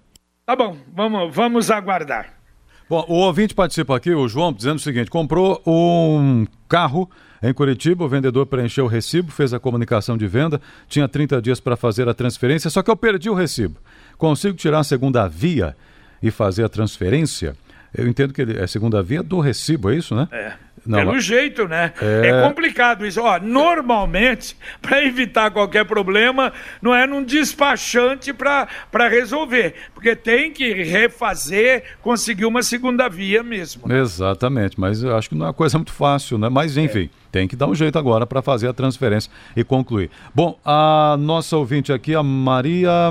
Tá 0.45 0.55
bom, 0.55 0.75
vamos, 0.93 1.33
vamos 1.33 1.71
aguardar. 1.71 2.40
Bom, 2.91 3.05
o 3.07 3.19
ouvinte 3.19 3.55
participa 3.55 3.95
aqui, 3.95 4.11
o 4.11 4.27
João, 4.27 4.51
dizendo 4.51 4.75
o 4.75 4.81
seguinte: 4.81 5.09
comprou 5.09 5.61
um 5.65 6.45
carro 6.67 7.09
em 7.41 7.53
Curitiba, 7.53 8.03
o 8.03 8.09
vendedor 8.09 8.45
preencheu 8.45 8.83
o 8.83 8.87
recibo, 8.89 9.31
fez 9.31 9.53
a 9.53 9.59
comunicação 9.61 10.17
de 10.17 10.27
venda, 10.27 10.59
tinha 10.89 11.07
30 11.07 11.41
dias 11.41 11.61
para 11.61 11.77
fazer 11.77 12.09
a 12.09 12.13
transferência, 12.13 12.69
só 12.69 12.83
que 12.83 12.91
eu 12.91 12.97
perdi 12.97 13.29
o 13.29 13.33
recibo. 13.33 13.79
Consigo 14.17 14.57
tirar 14.57 14.79
a 14.79 14.83
segunda 14.83 15.25
via 15.25 15.73
e 16.21 16.29
fazer 16.29 16.65
a 16.65 16.67
transferência? 16.67 17.55
Eu 17.97 18.09
entendo 18.09 18.33
que 18.33 18.41
é 18.41 18.67
segunda 18.67 19.01
via 19.01 19.23
do 19.23 19.39
recibo, 19.39 19.89
é 19.89 19.95
isso, 19.95 20.13
né? 20.13 20.27
É. 20.29 20.53
Não, 20.85 20.99
Pelo 20.99 21.13
mas... 21.13 21.23
jeito, 21.23 21.67
né? 21.67 21.93
É... 22.01 22.27
é... 22.27 22.41
complicado 22.41 23.05
isso. 23.05 23.21
Ó, 23.21 23.39
normalmente, 23.39 24.55
para 24.81 25.03
evitar 25.05 25.51
qualquer 25.51 25.85
problema, 25.85 26.51
não 26.81 26.93
é 26.93 27.05
num 27.05 27.23
despachante 27.23 28.33
para 28.33 28.67
resolver. 29.09 29.75
Porque 29.93 30.15
tem 30.15 30.51
que 30.51 30.73
refazer, 30.83 31.83
conseguir 32.01 32.45
uma 32.45 32.63
segunda 32.63 33.07
via 33.07 33.43
mesmo. 33.43 33.91
Exatamente, 33.91 34.79
mas 34.79 35.03
eu 35.03 35.15
acho 35.15 35.29
que 35.29 35.35
não 35.35 35.45
é 35.45 35.49
uma 35.49 35.53
coisa 35.53 35.77
muito 35.77 35.93
fácil, 35.93 36.37
né? 36.37 36.49
Mas 36.49 36.77
enfim. 36.77 37.09
É. 37.17 37.21
Tem 37.31 37.47
que 37.47 37.55
dar 37.55 37.67
um 37.67 37.73
jeito 37.73 37.97
agora 37.97 38.27
para 38.27 38.41
fazer 38.41 38.67
a 38.67 38.73
transferência 38.73 39.31
e 39.55 39.63
concluir. 39.63 40.11
Bom, 40.35 40.59
a 40.65 41.15
nossa 41.17 41.55
ouvinte 41.55 41.93
aqui, 41.93 42.13
a 42.13 42.21
Maria. 42.21 43.09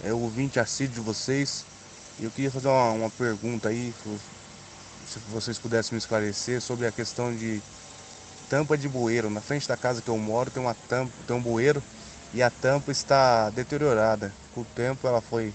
é, 0.05 0.13
ouvinte 0.13 0.61
assíduo 0.61 0.95
de 0.95 1.01
vocês. 1.01 1.65
E 2.21 2.25
eu 2.25 2.31
queria 2.31 2.51
fazer 2.51 2.69
uma, 2.69 2.91
uma 2.91 3.11
pergunta 3.11 3.71
aí, 3.71 3.93
se 5.21 5.31
vocês 5.31 5.59
pudessem 5.59 5.93
me 5.93 5.99
esclarecer 5.99 6.61
sobre 6.61 6.87
a 6.87 6.93
questão 6.93 7.35
de 7.35 7.61
tampa 8.51 8.77
de 8.77 8.89
bueiro. 8.89 9.31
Na 9.31 9.41
frente 9.41 9.69
da 9.69 9.77
casa 9.77 10.03
que 10.03 10.09
eu 10.09 10.19
moro 10.19 10.51
tem 10.51 10.63
uma 10.63 10.75
tampa, 10.89 11.13
tem 11.27 11.37
um 11.37 11.41
bueiro 11.41 11.83
e 12.33 12.43
a 12.43 12.51
tampa 12.51 12.91
está 12.91 13.49
deteriorada. 13.51 14.33
Com 14.55 14.63
o 14.63 14.65
tempo 14.65 15.07
ela 15.07 15.21
foi, 15.21 15.53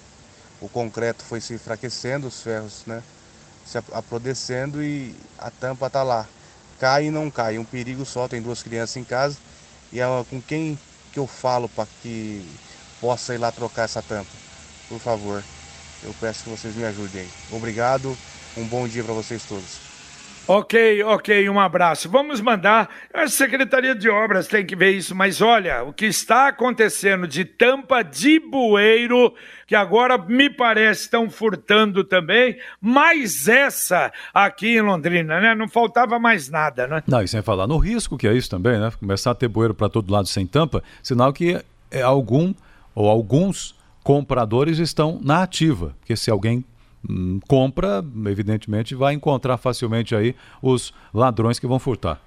o 0.62 0.70
concreto 0.70 1.24
foi 1.24 1.42
se 1.42 1.54
enfraquecendo, 1.54 2.28
os 2.28 2.42
ferros, 2.42 2.84
né, 2.86 3.04
se 3.66 3.78
apodrecendo 3.78 4.82
e 4.82 5.16
a 5.38 5.52
tampa 5.52 5.88
está 5.88 6.04
lá. 6.04 6.26
Cai 6.80 7.06
e 7.06 7.12
não 7.12 7.30
cai, 7.30 7.58
um 7.58 7.66
perigo 7.66 8.06
só. 8.06 8.28
Tem 8.28 8.42
duas 8.42 8.64
crianças 8.64 8.96
em 8.96 9.04
casa 9.04 9.38
e 9.92 10.00
ela, 10.00 10.24
com 10.24 10.42
quem 10.42 10.80
que 11.12 11.20
eu 11.20 11.28
falo 11.28 11.68
para 11.68 11.88
que 12.02 12.46
possa 13.02 13.36
ir 13.36 13.38
lá 13.38 13.52
trocar 13.52 13.84
essa 13.84 14.02
tampa? 14.02 14.32
Por 14.88 15.00
favor, 15.00 15.44
eu 16.04 16.16
peço 16.20 16.44
que 16.44 16.50
vocês 16.50 16.76
me 16.76 16.86
ajudem. 16.86 17.28
Obrigado. 17.52 18.18
Um 18.58 18.66
bom 18.66 18.88
dia 18.88 19.04
para 19.04 19.14
vocês 19.14 19.44
todos. 19.46 19.90
Ok, 20.52 21.04
ok, 21.04 21.48
um 21.48 21.60
abraço. 21.60 22.10
Vamos 22.10 22.42
mandar. 22.42 22.90
A 23.14 23.28
Secretaria 23.28 23.94
de 23.94 24.10
Obras 24.10 24.48
tem 24.48 24.66
que 24.66 24.76
ver 24.76 24.90
isso, 24.90 25.14
mas 25.14 25.42
olha, 25.42 25.84
o 25.84 25.94
que 25.94 26.08
está 26.08 26.48
acontecendo 26.48 27.28
de 27.28 27.46
tampa 27.46 28.02
de 28.02 28.40
bueiro, 28.40 29.32
que 29.68 29.76
agora 29.76 30.18
me 30.18 30.50
parece 30.50 31.04
estão 31.04 31.30
furtando 31.30 32.04
também, 32.04 32.58
mais 32.82 33.48
essa 33.48 34.12
aqui 34.34 34.76
em 34.76 34.82
Londrina, 34.82 35.40
né? 35.40 35.54
Não 35.54 35.70
faltava 35.70 36.18
mais 36.18 36.50
nada, 36.50 36.88
né? 36.88 37.04
Não, 37.06 37.22
e 37.22 37.28
sem 37.28 37.44
falar 37.44 37.68
no 37.68 37.78
risco 37.78 38.18
que 38.18 38.28
é 38.28 38.34
isso 38.34 38.50
também, 38.50 38.80
né? 38.80 38.92
Começar 39.00 39.30
a 39.30 39.36
ter 39.36 39.48
bueiro 39.48 39.76
para 39.76 39.88
todo 39.88 40.12
lado 40.12 40.28
sem 40.28 40.48
tampa, 40.48 40.82
sinal 41.04 41.32
que 41.32 41.64
é 41.92 42.02
algum 42.02 42.56
ou 42.96 43.08
alguns 43.08 43.76
compradores 44.04 44.80
estão 44.80 45.20
na 45.24 45.44
ativa, 45.44 45.94
porque 46.00 46.16
se 46.16 46.32
alguém 46.32 46.66
Hum, 47.08 47.40
compra, 47.48 48.04
evidentemente, 48.26 48.96
vai 48.96 49.14
encontrar 49.14 49.58
facilmente 49.58 50.16
aí 50.16 50.36
os 50.62 50.94
ladrões 51.14 51.60
que 51.60 51.68
vão 51.68 51.80
furtar. 51.80 52.22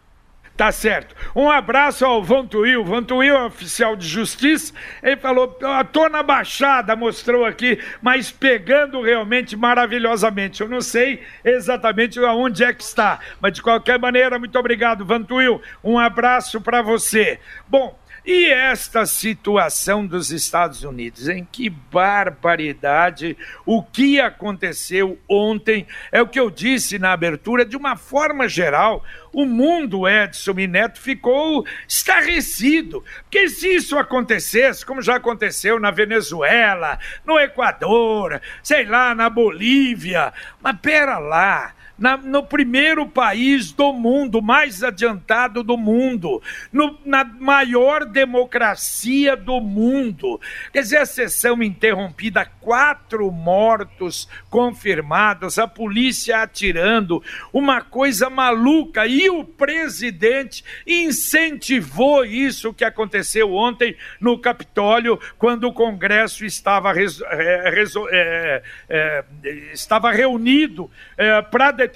Tá 0.56 0.70
certo. 0.70 1.14
Um 1.34 1.50
abraço 1.50 2.04
ao 2.04 2.22
Vantuil. 2.22 2.84
Vantuil 2.84 3.34
é 3.34 3.44
oficial 3.46 3.96
de 3.96 4.06
justiça. 4.06 4.74
Ele 5.02 5.16
falou: 5.16 5.58
a 5.62 6.08
na 6.10 6.22
Baixada, 6.22 6.94
mostrou 6.94 7.44
aqui, 7.44 7.78
mas 8.02 8.30
pegando 8.30 9.00
realmente 9.00 9.56
maravilhosamente. 9.56 10.60
Eu 10.60 10.68
não 10.68 10.82
sei 10.82 11.22
exatamente 11.42 12.18
aonde 12.20 12.64
é 12.64 12.72
que 12.72 12.82
está, 12.82 13.18
mas 13.40 13.54
de 13.54 13.62
qualquer 13.62 13.98
maneira, 13.98 14.38
muito 14.38 14.58
obrigado, 14.58 15.06
Vantuil. 15.06 15.60
Um 15.82 15.98
abraço 15.98 16.60
para 16.60 16.82
você. 16.82 17.40
Bom, 17.66 17.98
e 18.24 18.46
esta 18.46 19.04
situação 19.04 20.06
dos 20.06 20.30
Estados 20.30 20.84
Unidos, 20.84 21.28
em 21.28 21.44
que 21.44 21.68
barbaridade! 21.68 23.36
O 23.66 23.82
que 23.82 24.20
aconteceu 24.20 25.18
ontem 25.28 25.86
é 26.12 26.22
o 26.22 26.28
que 26.28 26.38
eu 26.38 26.48
disse 26.48 26.98
na 26.98 27.12
abertura, 27.12 27.64
de 27.64 27.76
uma 27.76 27.96
forma 27.96 28.48
geral, 28.48 29.04
o 29.32 29.44
mundo, 29.44 30.08
Edson 30.08 30.54
e 30.58 30.68
Neto, 30.68 31.00
ficou 31.00 31.66
estarrecido. 31.88 33.04
Porque 33.22 33.48
se 33.48 33.74
isso 33.74 33.98
acontecesse, 33.98 34.86
como 34.86 35.02
já 35.02 35.16
aconteceu 35.16 35.80
na 35.80 35.90
Venezuela, 35.90 36.98
no 37.26 37.40
Equador, 37.40 38.40
sei 38.62 38.84
lá, 38.84 39.14
na 39.14 39.28
Bolívia, 39.28 40.32
mas 40.60 40.78
pera 40.80 41.18
lá 41.18 41.74
na, 42.02 42.16
no 42.16 42.42
primeiro 42.42 43.06
país 43.06 43.70
do 43.70 43.92
mundo, 43.92 44.42
mais 44.42 44.82
adiantado 44.82 45.62
do 45.62 45.76
mundo, 45.76 46.42
no, 46.72 46.98
na 47.04 47.22
maior 47.22 48.04
democracia 48.04 49.36
do 49.36 49.60
mundo. 49.60 50.40
Quer 50.72 50.80
dizer, 50.80 50.96
a 50.96 51.06
sessão 51.06 51.62
interrompida, 51.62 52.44
quatro 52.44 53.30
mortos 53.30 54.28
confirmados, 54.50 55.60
a 55.60 55.68
polícia 55.68 56.42
atirando, 56.42 57.22
uma 57.52 57.80
coisa 57.80 58.28
maluca. 58.28 59.06
E 59.06 59.30
o 59.30 59.44
presidente 59.44 60.64
incentivou 60.84 62.24
isso 62.24 62.74
que 62.74 62.84
aconteceu 62.84 63.54
ontem 63.54 63.96
no 64.20 64.36
Capitólio, 64.40 65.20
quando 65.38 65.68
o 65.68 65.72
Congresso 65.72 66.44
estava, 66.44 66.92
é, 66.98 67.84
é, 68.10 68.62
é, 68.88 69.24
estava 69.72 70.10
reunido 70.10 70.90
é, 71.16 71.40
para 71.42 71.70
determinar, 71.70 71.91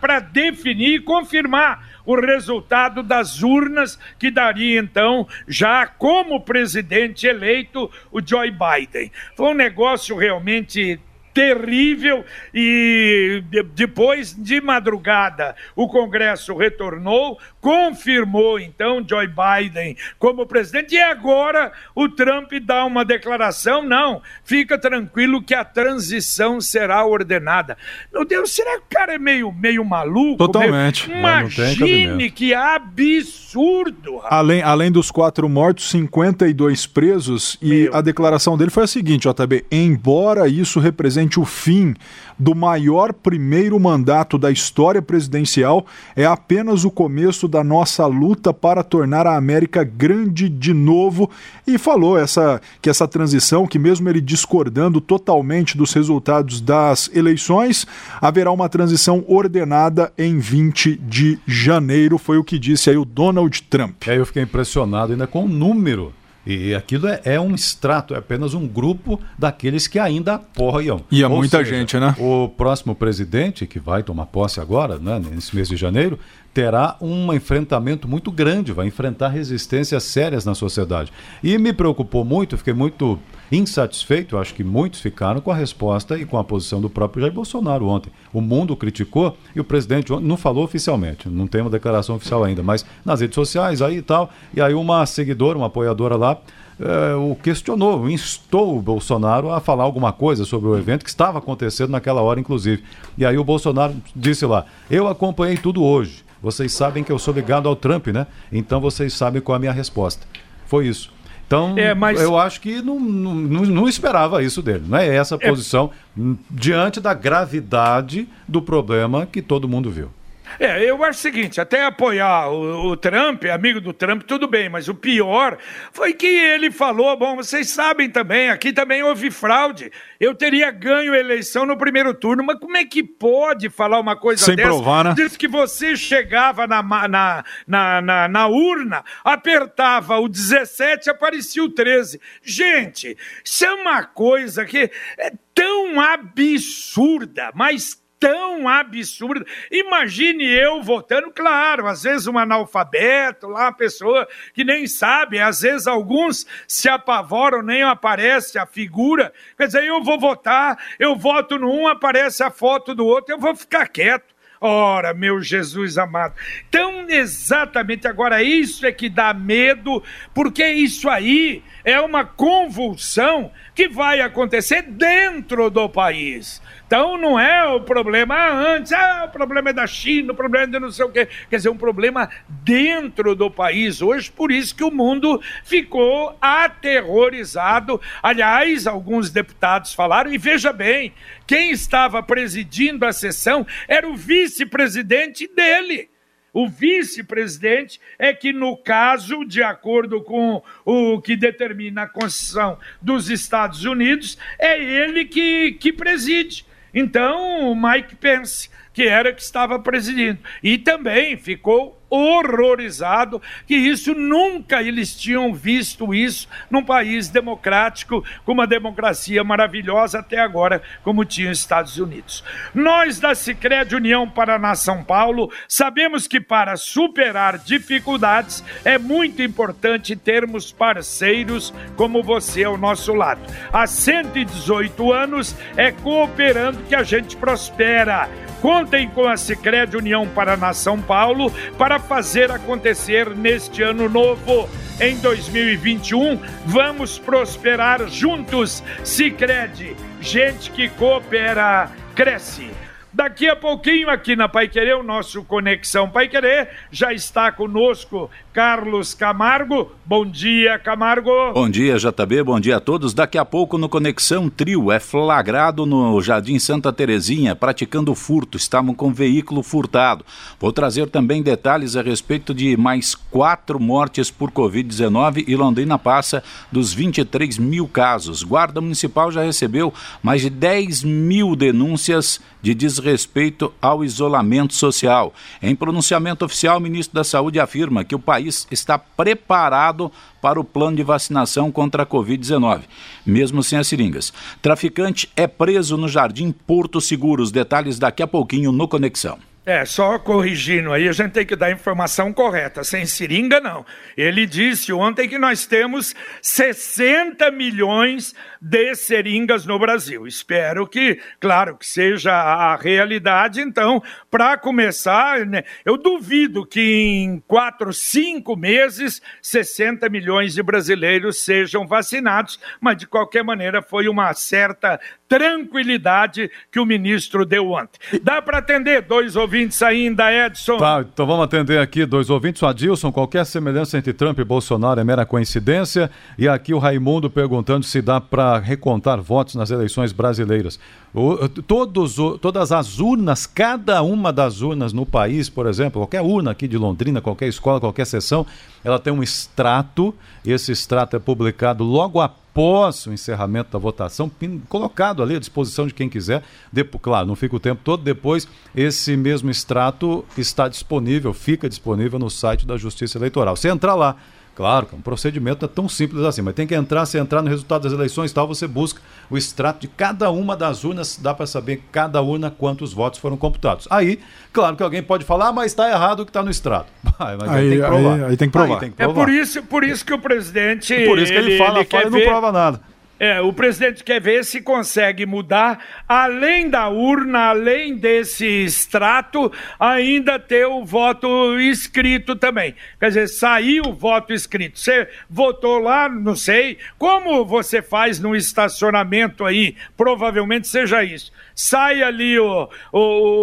para 0.00 0.20
definir 0.20 0.96
e 0.96 1.00
confirmar 1.00 1.88
o 2.04 2.18
resultado 2.18 3.02
das 3.02 3.42
urnas, 3.42 3.98
que 4.18 4.30
daria 4.30 4.80
então, 4.80 5.26
já 5.46 5.86
como 5.86 6.40
presidente 6.40 7.26
eleito, 7.26 7.90
o 8.10 8.20
Joe 8.26 8.50
Biden. 8.50 9.12
Foi 9.36 9.50
um 9.50 9.54
negócio 9.54 10.16
realmente 10.16 11.00
terrível 11.38 12.24
e 12.52 13.44
depois 13.74 14.34
de 14.34 14.60
madrugada 14.60 15.54
o 15.76 15.86
Congresso 15.86 16.56
retornou, 16.56 17.38
confirmou 17.68 18.58
então 18.58 19.04
Joe 19.06 19.28
Biden 19.28 19.94
como 20.18 20.46
presidente 20.46 20.94
e 20.94 20.98
agora 20.98 21.70
o 21.94 22.08
Trump 22.08 22.50
dá 22.62 22.82
uma 22.86 23.04
declaração, 23.04 23.82
não, 23.82 24.22
fica 24.42 24.78
tranquilo 24.78 25.42
que 25.42 25.52
a 25.54 25.62
transição 25.62 26.62
será 26.62 27.04
ordenada. 27.04 27.76
Meu 28.10 28.24
Deus, 28.24 28.52
será 28.52 28.78
que 28.78 28.84
o 28.84 28.98
cara 28.98 29.16
é 29.16 29.18
meio, 29.18 29.52
meio 29.52 29.84
maluco? 29.84 30.38
Totalmente. 30.38 31.10
Meio... 31.10 31.20
Imagine 31.20 32.30
que 32.30 32.54
absurdo. 32.54 34.22
Além, 34.24 34.62
além 34.62 34.90
dos 34.90 35.10
quatro 35.10 35.46
mortos, 35.46 35.90
52 35.90 36.86
presos 36.86 37.58
e 37.60 37.82
Meu. 37.82 37.96
a 37.96 38.00
declaração 38.00 38.56
dele 38.56 38.70
foi 38.70 38.84
a 38.84 38.86
seguinte, 38.86 39.28
JB, 39.28 39.66
embora 39.70 40.48
isso 40.48 40.80
represente 40.80 41.38
o 41.38 41.44
fim 41.44 41.94
do 42.38 42.54
maior 42.54 43.12
primeiro 43.12 43.78
mandato 43.80 44.38
da 44.38 44.50
história 44.50 45.02
presidencial, 45.02 45.84
é 46.14 46.24
apenas 46.24 46.84
o 46.84 46.90
começo 46.90 47.48
da 47.48 47.57
nossa 47.64 48.06
luta 48.06 48.52
para 48.52 48.82
tornar 48.82 49.26
a 49.26 49.36
América 49.36 49.84
grande 49.84 50.48
de 50.48 50.72
novo. 50.72 51.30
E 51.66 51.78
falou 51.78 52.18
essa, 52.18 52.60
que 52.80 52.90
essa 52.90 53.06
transição, 53.06 53.66
que 53.66 53.78
mesmo 53.78 54.08
ele 54.08 54.20
discordando 54.20 55.00
totalmente 55.00 55.76
dos 55.76 55.92
resultados 55.92 56.60
das 56.60 57.10
eleições, 57.14 57.86
haverá 58.20 58.50
uma 58.50 58.68
transição 58.68 59.24
ordenada 59.26 60.12
em 60.16 60.38
20 60.38 60.96
de 60.96 61.38
janeiro, 61.46 62.18
foi 62.18 62.38
o 62.38 62.44
que 62.44 62.58
disse 62.58 62.90
aí 62.90 62.96
o 62.96 63.04
Donald 63.04 63.62
Trump. 63.64 64.06
É, 64.06 64.18
eu 64.18 64.26
fiquei 64.26 64.42
impressionado 64.42 65.12
ainda 65.12 65.26
com 65.26 65.44
o 65.44 65.48
número 65.48 66.12
e 66.46 66.74
aquilo 66.74 67.08
é, 67.08 67.20
é, 67.24 67.40
um 67.40 67.54
extrato, 67.54 68.14
é 68.14 68.18
apenas 68.18 68.54
um 68.54 68.66
grupo 68.66 69.20
daqueles 69.38 69.86
que 69.86 69.98
ainda 69.98 70.34
apoiam. 70.34 71.02
E 71.10 71.22
é 71.22 71.28
muita 71.28 71.58
seja, 71.58 71.76
gente, 71.76 71.98
né? 71.98 72.14
O 72.18 72.48
próximo 72.48 72.94
presidente, 72.94 73.66
que 73.66 73.78
vai 73.78 74.02
tomar 74.02 74.26
posse 74.26 74.60
agora, 74.60 74.98
né, 74.98 75.20
nesse 75.30 75.54
mês 75.54 75.68
de 75.68 75.76
janeiro, 75.76 76.18
terá 76.54 76.96
um 77.00 77.32
enfrentamento 77.32 78.08
muito 78.08 78.30
grande, 78.30 78.72
vai 78.72 78.86
enfrentar 78.86 79.28
resistências 79.28 80.02
sérias 80.04 80.44
na 80.44 80.54
sociedade. 80.54 81.12
E 81.42 81.58
me 81.58 81.72
preocupou 81.72 82.24
muito, 82.24 82.56
fiquei 82.56 82.74
muito 82.74 83.18
insatisfeito, 83.50 84.36
acho 84.36 84.54
que 84.54 84.62
muitos 84.62 85.00
ficaram 85.00 85.40
com 85.40 85.50
a 85.50 85.54
resposta 85.54 86.18
e 86.18 86.24
com 86.24 86.38
a 86.38 86.44
posição 86.44 86.80
do 86.80 86.90
próprio 86.90 87.22
Jair 87.22 87.32
Bolsonaro 87.32 87.86
ontem. 87.86 88.12
O 88.32 88.40
mundo 88.40 88.76
criticou 88.76 89.36
e 89.54 89.60
o 89.60 89.64
presidente 89.64 90.12
não 90.12 90.36
falou 90.36 90.64
oficialmente, 90.64 91.28
não 91.28 91.46
tem 91.46 91.60
uma 91.60 91.70
declaração 91.70 92.16
oficial 92.16 92.44
ainda, 92.44 92.62
mas 92.62 92.84
nas 93.04 93.20
redes 93.20 93.34
sociais 93.34 93.80
aí 93.80 93.98
e 93.98 94.02
tal. 94.02 94.30
E 94.54 94.60
aí 94.60 94.74
uma 94.74 95.04
seguidora, 95.06 95.56
uma 95.56 95.66
apoiadora 95.66 96.16
lá, 96.16 96.38
é, 96.80 97.14
o 97.14 97.34
questionou, 97.34 98.08
instou 98.08 98.78
o 98.78 98.82
Bolsonaro 98.82 99.50
a 99.50 99.60
falar 99.60 99.82
alguma 99.82 100.12
coisa 100.12 100.44
sobre 100.44 100.68
o 100.68 100.78
evento 100.78 101.02
que 101.02 101.10
estava 101.10 101.38
acontecendo 101.38 101.90
naquela 101.90 102.22
hora, 102.22 102.38
inclusive. 102.38 102.84
E 103.16 103.26
aí 103.26 103.36
o 103.36 103.42
Bolsonaro 103.42 103.96
disse 104.14 104.46
lá: 104.46 104.64
Eu 104.88 105.08
acompanhei 105.08 105.56
tudo 105.56 105.82
hoje. 105.82 106.24
Vocês 106.40 106.72
sabem 106.72 107.02
que 107.02 107.10
eu 107.10 107.18
sou 107.18 107.34
ligado 107.34 107.68
ao 107.68 107.74
Trump, 107.74 108.08
né? 108.08 108.28
Então 108.52 108.80
vocês 108.80 109.12
sabem 109.12 109.42
qual 109.42 109.56
é 109.56 109.58
a 109.58 109.60
minha 109.60 109.72
resposta. 109.72 110.24
Foi 110.66 110.86
isso. 110.86 111.10
Então, 111.48 111.74
é, 111.78 111.94
mas... 111.94 112.20
eu 112.20 112.38
acho 112.38 112.60
que 112.60 112.82
não, 112.82 113.00
não, 113.00 113.34
não, 113.34 113.88
esperava 113.88 114.42
isso 114.42 114.60
dele. 114.60 114.84
Não 114.86 114.98
é 114.98 115.16
essa 115.16 115.36
é. 115.40 115.48
posição 115.48 115.90
é... 116.16 116.22
diante 116.50 117.00
da 117.00 117.14
gravidade 117.14 118.28
do 118.46 118.60
problema 118.60 119.24
que 119.24 119.40
todo 119.40 119.66
mundo 119.66 119.90
viu. 119.90 120.10
É, 120.58 120.84
eu 120.84 121.02
acho 121.04 121.18
o 121.18 121.22
seguinte, 121.22 121.60
até 121.60 121.84
apoiar 121.84 122.48
o, 122.48 122.90
o, 122.90 122.96
Trump, 122.96 123.44
amigo 123.44 123.80
do 123.80 123.92
Trump, 123.92 124.22
tudo 124.22 124.46
bem, 124.46 124.68
mas 124.68 124.88
o 124.88 124.94
pior 124.94 125.58
foi 125.92 126.12
que 126.12 126.26
ele 126.26 126.70
falou, 126.70 127.16
bom, 127.16 127.36
vocês 127.36 127.70
sabem 127.70 128.10
também, 128.10 128.50
aqui 128.50 128.72
também 128.72 129.02
houve 129.02 129.30
fraude. 129.30 129.90
Eu 130.18 130.34
teria 130.34 130.70
ganho 130.70 131.12
a 131.12 131.18
eleição 131.18 131.64
no 131.64 131.76
primeiro 131.76 132.14
turno, 132.14 132.42
mas 132.44 132.58
como 132.58 132.76
é 132.76 132.84
que 132.84 133.02
pode 133.02 133.68
falar 133.68 134.00
uma 134.00 134.16
coisa 134.16 134.44
Sem 134.44 134.56
dessa? 134.56 134.68
provar, 134.68 135.04
né? 135.04 135.14
Diz 135.16 135.36
que 135.36 135.48
você 135.48 135.96
chegava 135.96 136.66
na, 136.66 136.82
na, 136.82 137.44
na, 137.66 138.00
na, 138.00 138.28
na 138.28 138.46
urna, 138.46 139.04
apertava 139.24 140.18
o 140.18 140.28
17, 140.28 141.10
aparecia 141.10 141.62
o 141.62 141.68
13. 141.68 142.20
Gente, 142.42 143.16
isso 143.44 143.64
é 143.64 143.72
uma 143.72 144.04
coisa 144.04 144.64
que 144.64 144.90
é 145.18 145.32
tão 145.54 146.00
absurda, 146.00 147.50
mas 147.54 148.00
tão 148.18 148.68
absurda. 148.68 149.44
Imagine 149.70 150.44
eu 150.44 150.82
votando, 150.82 151.30
claro, 151.30 151.86
às 151.86 152.02
vezes 152.02 152.26
um 152.26 152.38
analfabeto, 152.38 153.48
lá 153.48 153.64
uma 153.64 153.72
pessoa 153.72 154.26
que 154.52 154.64
nem 154.64 154.86
sabe, 154.86 155.38
às 155.38 155.60
vezes 155.60 155.86
alguns 155.86 156.46
se 156.66 156.88
apavoram, 156.88 157.62
nem 157.62 157.82
aparece 157.82 158.58
a 158.58 158.66
figura. 158.66 159.32
Quer 159.56 159.66
dizer, 159.66 159.84
eu 159.84 160.02
vou 160.02 160.18
votar, 160.18 160.78
eu 160.98 161.16
voto 161.16 161.58
num, 161.58 161.86
aparece 161.86 162.42
a 162.42 162.50
foto 162.50 162.94
do 162.94 163.06
outro, 163.06 163.34
eu 163.34 163.38
vou 163.38 163.54
ficar 163.54 163.88
quieto. 163.88 164.38
Ora, 164.60 165.14
meu 165.14 165.40
Jesus 165.40 165.98
amado. 165.98 166.34
Então, 166.68 167.06
exatamente 167.08 168.08
agora, 168.08 168.42
isso 168.42 168.84
é 168.84 168.90
que 168.90 169.08
dá 169.08 169.32
medo, 169.32 170.02
porque 170.34 170.66
isso 170.66 171.08
aí 171.08 171.62
é 171.84 172.00
uma 172.00 172.24
convulsão 172.24 173.52
que 173.72 173.88
vai 173.88 174.20
acontecer 174.20 174.82
dentro 174.82 175.70
do 175.70 175.88
país. 175.88 176.60
Então 176.88 177.18
não 177.18 177.38
é 177.38 177.66
o 177.66 177.82
problema 177.82 178.48
antes, 178.48 178.92
ah, 178.92 179.26
o 179.26 179.30
problema 179.30 179.68
é 179.68 179.72
da 179.74 179.86
China, 179.86 180.32
o 180.32 180.34
problema 180.34 180.64
é 180.64 180.68
de 180.68 180.80
não 180.80 180.90
sei 180.90 181.04
o 181.04 181.10
quê. 181.10 181.28
Quer 181.50 181.56
dizer, 181.56 181.68
um 181.68 181.76
problema 181.76 182.30
dentro 182.64 183.34
do 183.34 183.50
país 183.50 184.00
hoje, 184.00 184.32
por 184.32 184.50
isso 184.50 184.74
que 184.74 184.82
o 184.82 184.90
mundo 184.90 185.38
ficou 185.62 186.34
aterrorizado. 186.40 188.00
Aliás, 188.22 188.86
alguns 188.86 189.28
deputados 189.28 189.92
falaram, 189.92 190.32
e 190.32 190.38
veja 190.38 190.72
bem, 190.72 191.12
quem 191.46 191.72
estava 191.72 192.22
presidindo 192.22 193.04
a 193.04 193.12
sessão 193.12 193.66
era 193.86 194.08
o 194.08 194.16
vice-presidente 194.16 195.46
dele. 195.46 196.08
O 196.54 196.66
vice-presidente 196.66 198.00
é 198.18 198.32
que, 198.32 198.50
no 198.50 198.78
caso, 198.78 199.44
de 199.44 199.62
acordo 199.62 200.22
com 200.22 200.62
o 200.86 201.20
que 201.20 201.36
determina 201.36 202.04
a 202.04 202.08
Constituição 202.08 202.78
dos 203.02 203.28
Estados 203.28 203.84
Unidos, 203.84 204.38
é 204.58 204.82
ele 204.82 205.26
que, 205.26 205.72
que 205.72 205.92
preside. 205.92 206.66
Então, 206.92 207.70
o 207.70 207.74
Mike 207.74 208.16
Pence, 208.16 208.70
que 208.98 209.06
era 209.06 209.32
que 209.32 209.40
estava 209.40 209.78
presidindo, 209.78 210.40
e 210.60 210.76
também 210.76 211.36
ficou 211.36 211.96
horrorizado 212.10 213.40
que 213.66 213.76
isso 213.76 214.14
nunca 214.14 214.82
eles 214.82 215.14
tinham 215.14 215.52
visto 215.52 216.14
isso 216.14 216.48
num 216.70 216.82
país 216.82 217.28
democrático 217.28 218.24
com 218.44 218.52
uma 218.52 218.66
democracia 218.66 219.44
maravilhosa 219.44 220.20
até 220.20 220.38
agora 220.38 220.82
como 221.04 221.24
tinha 221.24 221.50
os 221.50 221.58
Estados 221.58 221.98
Unidos. 221.98 222.42
Nós 222.74 223.20
da 223.20 223.34
Sicredi 223.34 223.94
União 223.94 224.28
Paraná 224.28 224.74
São 224.74 225.04
Paulo 225.04 225.52
sabemos 225.68 226.26
que 226.26 226.40
para 226.40 226.76
superar 226.76 227.58
dificuldades 227.58 228.64
é 228.84 228.98
muito 228.98 229.42
importante 229.42 230.16
termos 230.16 230.72
parceiros 230.72 231.74
como 231.96 232.22
você 232.22 232.64
ao 232.64 232.78
nosso 232.78 233.12
lado. 233.12 233.40
Há 233.72 233.86
118 233.86 235.12
anos 235.12 235.54
é 235.76 235.92
cooperando 235.92 236.82
que 236.88 236.94
a 236.94 237.02
gente 237.02 237.36
prospera. 237.36 238.47
Contem 238.60 239.08
com 239.08 239.26
a 239.26 239.36
Sicredi 239.36 239.96
União 239.96 240.26
Paraná 240.26 240.72
São 240.72 241.00
Paulo 241.00 241.52
para 241.76 241.98
fazer 241.98 242.50
acontecer 242.50 243.30
neste 243.30 243.82
ano 243.82 244.08
novo. 244.08 244.68
Em 245.00 245.16
2021, 245.18 246.40
vamos 246.66 247.18
prosperar 247.18 248.08
juntos. 248.08 248.82
Sicredi, 249.04 249.96
gente 250.20 250.72
que 250.72 250.88
coopera, 250.88 251.90
cresce. 252.16 252.70
Daqui 253.18 253.48
a 253.48 253.56
pouquinho, 253.56 254.08
aqui 254.08 254.36
na 254.36 254.48
Pai 254.48 254.68
Querer, 254.68 254.94
o 254.94 255.02
nosso 255.02 255.42
Conexão 255.42 256.08
Pai 256.08 256.28
Querer, 256.28 256.68
já 256.88 257.12
está 257.12 257.50
conosco 257.50 258.30
Carlos 258.52 259.12
Camargo. 259.12 259.90
Bom 260.06 260.24
dia, 260.24 260.78
Camargo. 260.78 261.52
Bom 261.52 261.68
dia, 261.68 261.96
JB. 261.96 262.44
Bom 262.44 262.60
dia 262.60 262.76
a 262.76 262.80
todos. 262.80 263.12
Daqui 263.12 263.36
a 263.36 263.44
pouco 263.44 263.76
no 263.76 263.88
Conexão 263.88 264.48
Trio 264.48 264.92
é 264.92 265.00
flagrado 265.00 265.84
no 265.84 266.20
Jardim 266.20 266.60
Santa 266.60 266.92
Terezinha, 266.92 267.56
praticando 267.56 268.14
furto. 268.14 268.56
Estavam 268.56 268.94
com 268.94 269.12
veículo 269.12 269.64
furtado. 269.64 270.24
Vou 270.60 270.72
trazer 270.72 271.10
também 271.10 271.42
detalhes 271.42 271.96
a 271.96 272.02
respeito 272.02 272.54
de 272.54 272.76
mais 272.76 273.16
quatro 273.16 273.80
mortes 273.80 274.30
por 274.30 274.52
Covid-19 274.52 275.44
e 275.48 275.56
Londrina 275.56 275.98
passa 275.98 276.42
dos 276.70 276.94
23 276.94 277.58
mil 277.58 277.88
casos. 277.88 278.44
Guarda 278.44 278.80
Municipal 278.80 279.32
já 279.32 279.42
recebeu 279.42 279.92
mais 280.22 280.42
de 280.42 280.50
10 280.50 281.02
mil 281.02 281.56
denúncias 281.56 282.40
de 282.60 282.74
desrespeito 282.74 283.72
ao 283.80 284.04
isolamento 284.04 284.74
social. 284.74 285.32
Em 285.62 285.74
pronunciamento 285.74 286.44
oficial, 286.44 286.78
o 286.78 286.80
ministro 286.80 287.14
da 287.14 287.24
Saúde 287.24 287.60
afirma 287.60 288.04
que 288.04 288.14
o 288.14 288.18
país 288.18 288.66
está 288.70 288.98
preparado 288.98 290.10
para 290.40 290.60
o 290.60 290.64
plano 290.64 290.96
de 290.96 291.02
vacinação 291.02 291.70
contra 291.70 292.02
a 292.02 292.06
Covid-19, 292.06 292.82
mesmo 293.24 293.62
sem 293.62 293.78
as 293.78 293.86
seringas. 293.86 294.32
Traficante 294.62 295.30
é 295.36 295.46
preso 295.46 295.96
no 295.96 296.08
Jardim 296.08 296.52
Porto 296.52 297.00
Seguro. 297.00 297.42
Os 297.42 297.50
detalhes 297.50 297.98
daqui 297.98 298.22
a 298.22 298.26
pouquinho 298.26 298.72
no 298.72 298.88
Conexão. 298.88 299.38
É, 299.68 299.84
só 299.84 300.18
corrigindo 300.18 300.94
aí, 300.94 301.06
a 301.06 301.12
gente 301.12 301.32
tem 301.32 301.44
que 301.44 301.54
dar 301.54 301.66
a 301.66 301.70
informação 301.70 302.32
correta. 302.32 302.82
Sem 302.82 303.04
seringa, 303.04 303.60
não. 303.60 303.84
Ele 304.16 304.46
disse 304.46 304.94
ontem 304.94 305.28
que 305.28 305.36
nós 305.36 305.66
temos 305.66 306.14
60 306.40 307.50
milhões 307.50 308.34
de 308.60 308.94
seringas 308.94 309.64
no 309.64 309.78
Brasil. 309.78 310.26
Espero 310.26 310.86
que, 310.86 311.20
claro, 311.40 311.76
que 311.76 311.86
seja 311.86 312.32
a 312.32 312.76
realidade. 312.76 313.60
Então, 313.60 314.02
para 314.30 314.56
começar, 314.56 315.44
né, 315.46 315.64
eu 315.84 315.96
duvido 315.96 316.66
que 316.66 316.80
em 316.80 317.42
quatro, 317.46 317.92
cinco 317.92 318.56
meses, 318.56 319.22
60 319.42 320.08
milhões 320.08 320.54
de 320.54 320.62
brasileiros 320.62 321.38
sejam 321.38 321.86
vacinados, 321.86 322.58
mas 322.80 322.96
de 322.96 323.06
qualquer 323.06 323.44
maneira 323.44 323.82
foi 323.82 324.08
uma 324.08 324.32
certa 324.34 325.00
tranquilidade 325.28 326.50
que 326.72 326.80
o 326.80 326.86
ministro 326.86 327.44
deu 327.44 327.70
ontem. 327.70 327.98
Dá 328.22 328.40
para 328.40 328.58
atender 328.58 329.02
dois 329.02 329.36
ouvintes 329.36 329.82
ainda, 329.82 330.32
Edson? 330.32 330.78
Tá, 330.78 331.04
então 331.06 331.26
vamos 331.26 331.44
atender 331.44 331.78
aqui 331.78 332.06
dois 332.06 332.30
ouvintes. 332.30 332.62
O 332.62 332.66
Adilson, 332.66 333.12
qualquer 333.12 333.44
semelhança 333.44 333.98
entre 333.98 334.12
Trump 334.12 334.38
e 334.38 334.44
Bolsonaro 334.44 334.98
é 334.98 335.04
mera 335.04 335.26
coincidência. 335.26 336.10
E 336.38 336.48
aqui 336.48 336.72
o 336.72 336.78
Raimundo 336.78 337.28
perguntando 337.28 337.84
se 337.84 338.00
dá 338.00 338.20
para 338.20 338.47
recontar 338.56 339.20
votos 339.20 339.54
nas 339.54 339.70
eleições 339.70 340.12
brasileiras. 340.12 340.80
O, 341.14 341.46
todos, 341.48 342.16
todas 342.40 342.72
as 342.72 342.98
urnas, 342.98 343.44
cada 343.44 344.02
uma 344.02 344.32
das 344.32 344.62
urnas 344.62 344.94
no 344.94 345.04
país, 345.04 345.50
por 345.50 345.66
exemplo, 345.66 346.00
qualquer 346.00 346.22
urna 346.22 346.52
aqui 346.52 346.66
de 346.66 346.78
Londrina, 346.78 347.20
qualquer 347.20 347.48
escola, 347.48 347.78
qualquer 347.78 348.06
sessão, 348.06 348.46
ela 348.82 348.98
tem 348.98 349.12
um 349.12 349.22
extrato. 349.22 350.14
Esse 350.44 350.72
extrato 350.72 351.16
é 351.16 351.18
publicado 351.18 351.84
logo 351.84 352.20
após 352.20 353.06
o 353.06 353.12
encerramento 353.12 353.70
da 353.72 353.78
votação, 353.78 354.30
colocado 354.68 355.22
ali 355.22 355.36
à 355.36 355.38
disposição 355.38 355.86
de 355.86 355.94
quem 355.94 356.08
quiser. 356.08 356.42
Depois, 356.72 357.02
claro, 357.02 357.26
não 357.26 357.36
fica 357.36 357.54
o 357.54 357.60
tempo 357.60 357.82
todo. 357.84 358.02
Depois, 358.02 358.48
esse 358.74 359.16
mesmo 359.16 359.50
extrato 359.50 360.24
está 360.36 360.68
disponível, 360.68 361.34
fica 361.34 361.68
disponível 361.68 362.18
no 362.18 362.30
site 362.30 362.66
da 362.66 362.76
Justiça 362.76 363.18
Eleitoral. 363.18 363.54
Você 363.56 363.68
entrar 363.68 363.94
lá, 363.94 364.16
Claro, 364.58 364.88
um 364.92 365.00
procedimento 365.00 365.64
é 365.64 365.68
tão 365.68 365.88
simples 365.88 366.24
assim, 366.24 366.42
mas 366.42 366.52
tem 366.52 366.66
que 366.66 366.74
entrar, 366.74 367.06
se 367.06 367.16
entrar 367.16 367.40
no 367.42 367.48
resultado 367.48 367.82
das 367.82 367.92
eleições 367.92 368.32
tal, 368.32 368.44
você 368.44 368.66
busca 368.66 369.00
o 369.30 369.38
extrato 369.38 369.82
de 369.82 369.86
cada 369.86 370.32
uma 370.32 370.56
das 370.56 370.82
urnas, 370.82 371.16
dá 371.16 371.32
para 371.32 371.46
saber 371.46 371.84
cada 371.92 372.20
urna 372.20 372.50
quantos 372.50 372.92
votos 372.92 373.20
foram 373.20 373.36
computados. 373.36 373.86
Aí, 373.88 374.18
claro 374.52 374.76
que 374.76 374.82
alguém 374.82 375.00
pode 375.00 375.24
falar, 375.24 375.50
ah, 375.50 375.52
mas 375.52 375.66
está 375.66 375.88
errado 375.88 376.20
o 376.20 376.24
que 376.24 376.30
está 376.30 376.42
no 376.42 376.50
extrato. 376.50 376.90
mas 377.20 377.40
aí, 377.48 377.56
aí, 377.56 377.68
tem 377.68 377.78
que 377.78 377.86
provar. 377.86 378.14
Aí, 378.14 378.24
aí 378.24 378.36
tem 378.36 378.48
que 378.48 378.52
provar. 378.52 378.80
Tem 378.80 378.90
que 378.90 378.96
provar. 378.96 379.12
É 379.12 379.14
por 379.14 379.32
isso, 379.32 379.62
por 379.62 379.84
isso 379.84 380.04
que 380.04 380.12
o 380.12 380.18
presidente. 380.18 380.92
É 380.92 381.06
por 381.06 381.20
isso 381.20 381.30
que 381.30 381.38
ele, 381.38 381.52
ele 381.52 381.58
fala, 381.58 381.78
ele 381.78 381.88
fala 381.88 382.06
e 382.08 382.10
não 382.10 382.20
prova 382.20 382.50
nada. 382.50 382.80
É, 383.18 383.40
o 383.40 383.52
presidente 383.52 384.04
quer 384.04 384.20
ver 384.20 384.44
se 384.44 384.60
consegue 384.60 385.26
mudar, 385.26 385.84
além 386.08 386.70
da 386.70 386.88
urna, 386.88 387.48
além 387.48 387.96
desse 387.96 388.46
extrato, 388.46 389.52
ainda 389.78 390.38
ter 390.38 390.66
o 390.66 390.84
voto 390.84 391.58
escrito 391.58 392.36
também. 392.36 392.74
Quer 393.00 393.08
dizer, 393.08 393.28
sair 393.28 393.80
o 393.80 393.92
voto 393.92 394.32
escrito. 394.32 394.78
Você 394.78 395.08
votou 395.28 395.78
lá, 395.78 396.08
não 396.08 396.36
sei, 396.36 396.78
como 396.96 397.44
você 397.44 397.82
faz 397.82 398.20
no 398.20 398.36
estacionamento 398.36 399.44
aí, 399.44 399.74
provavelmente 399.96 400.68
seja 400.68 401.02
isso 401.02 401.32
sai 401.58 402.04
ali 402.04 402.38
o, 402.38 402.68
o, 402.92 402.98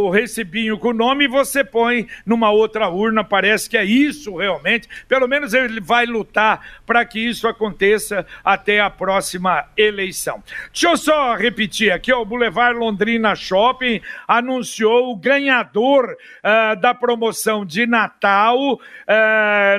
o 0.05 0.09
recibinho 0.09 0.79
com 0.79 0.87
o 0.87 0.93
nome 0.93 1.25
e 1.25 1.27
você 1.27 1.65
põe 1.65 2.07
numa 2.25 2.49
outra 2.49 2.87
urna. 2.87 3.25
Parece 3.25 3.69
que 3.69 3.75
é 3.75 3.83
isso 3.83 4.37
realmente. 4.37 4.87
Pelo 5.05 5.27
menos 5.27 5.53
ele 5.53 5.81
vai 5.81 6.05
lutar 6.05 6.65
para 6.85 7.03
que 7.03 7.19
isso 7.19 7.45
aconteça 7.45 8.25
até 8.41 8.79
a 8.79 8.89
próxima 8.89 9.64
eleição. 9.77 10.43
Deixa 10.71 10.89
eu 10.89 10.97
só 10.97 11.35
repetir 11.35 11.91
aqui: 11.91 12.13
o 12.13 12.25
Boulevard 12.25 12.77
Londrina 12.77 13.35
Shopping 13.35 14.01
anunciou 14.27 15.11
o 15.11 15.15
ganhador 15.15 16.05
uh, 16.11 16.79
da 16.79 16.93
promoção 16.93 17.65
de 17.65 17.85
Natal 17.85 18.73
uh, 18.73 18.79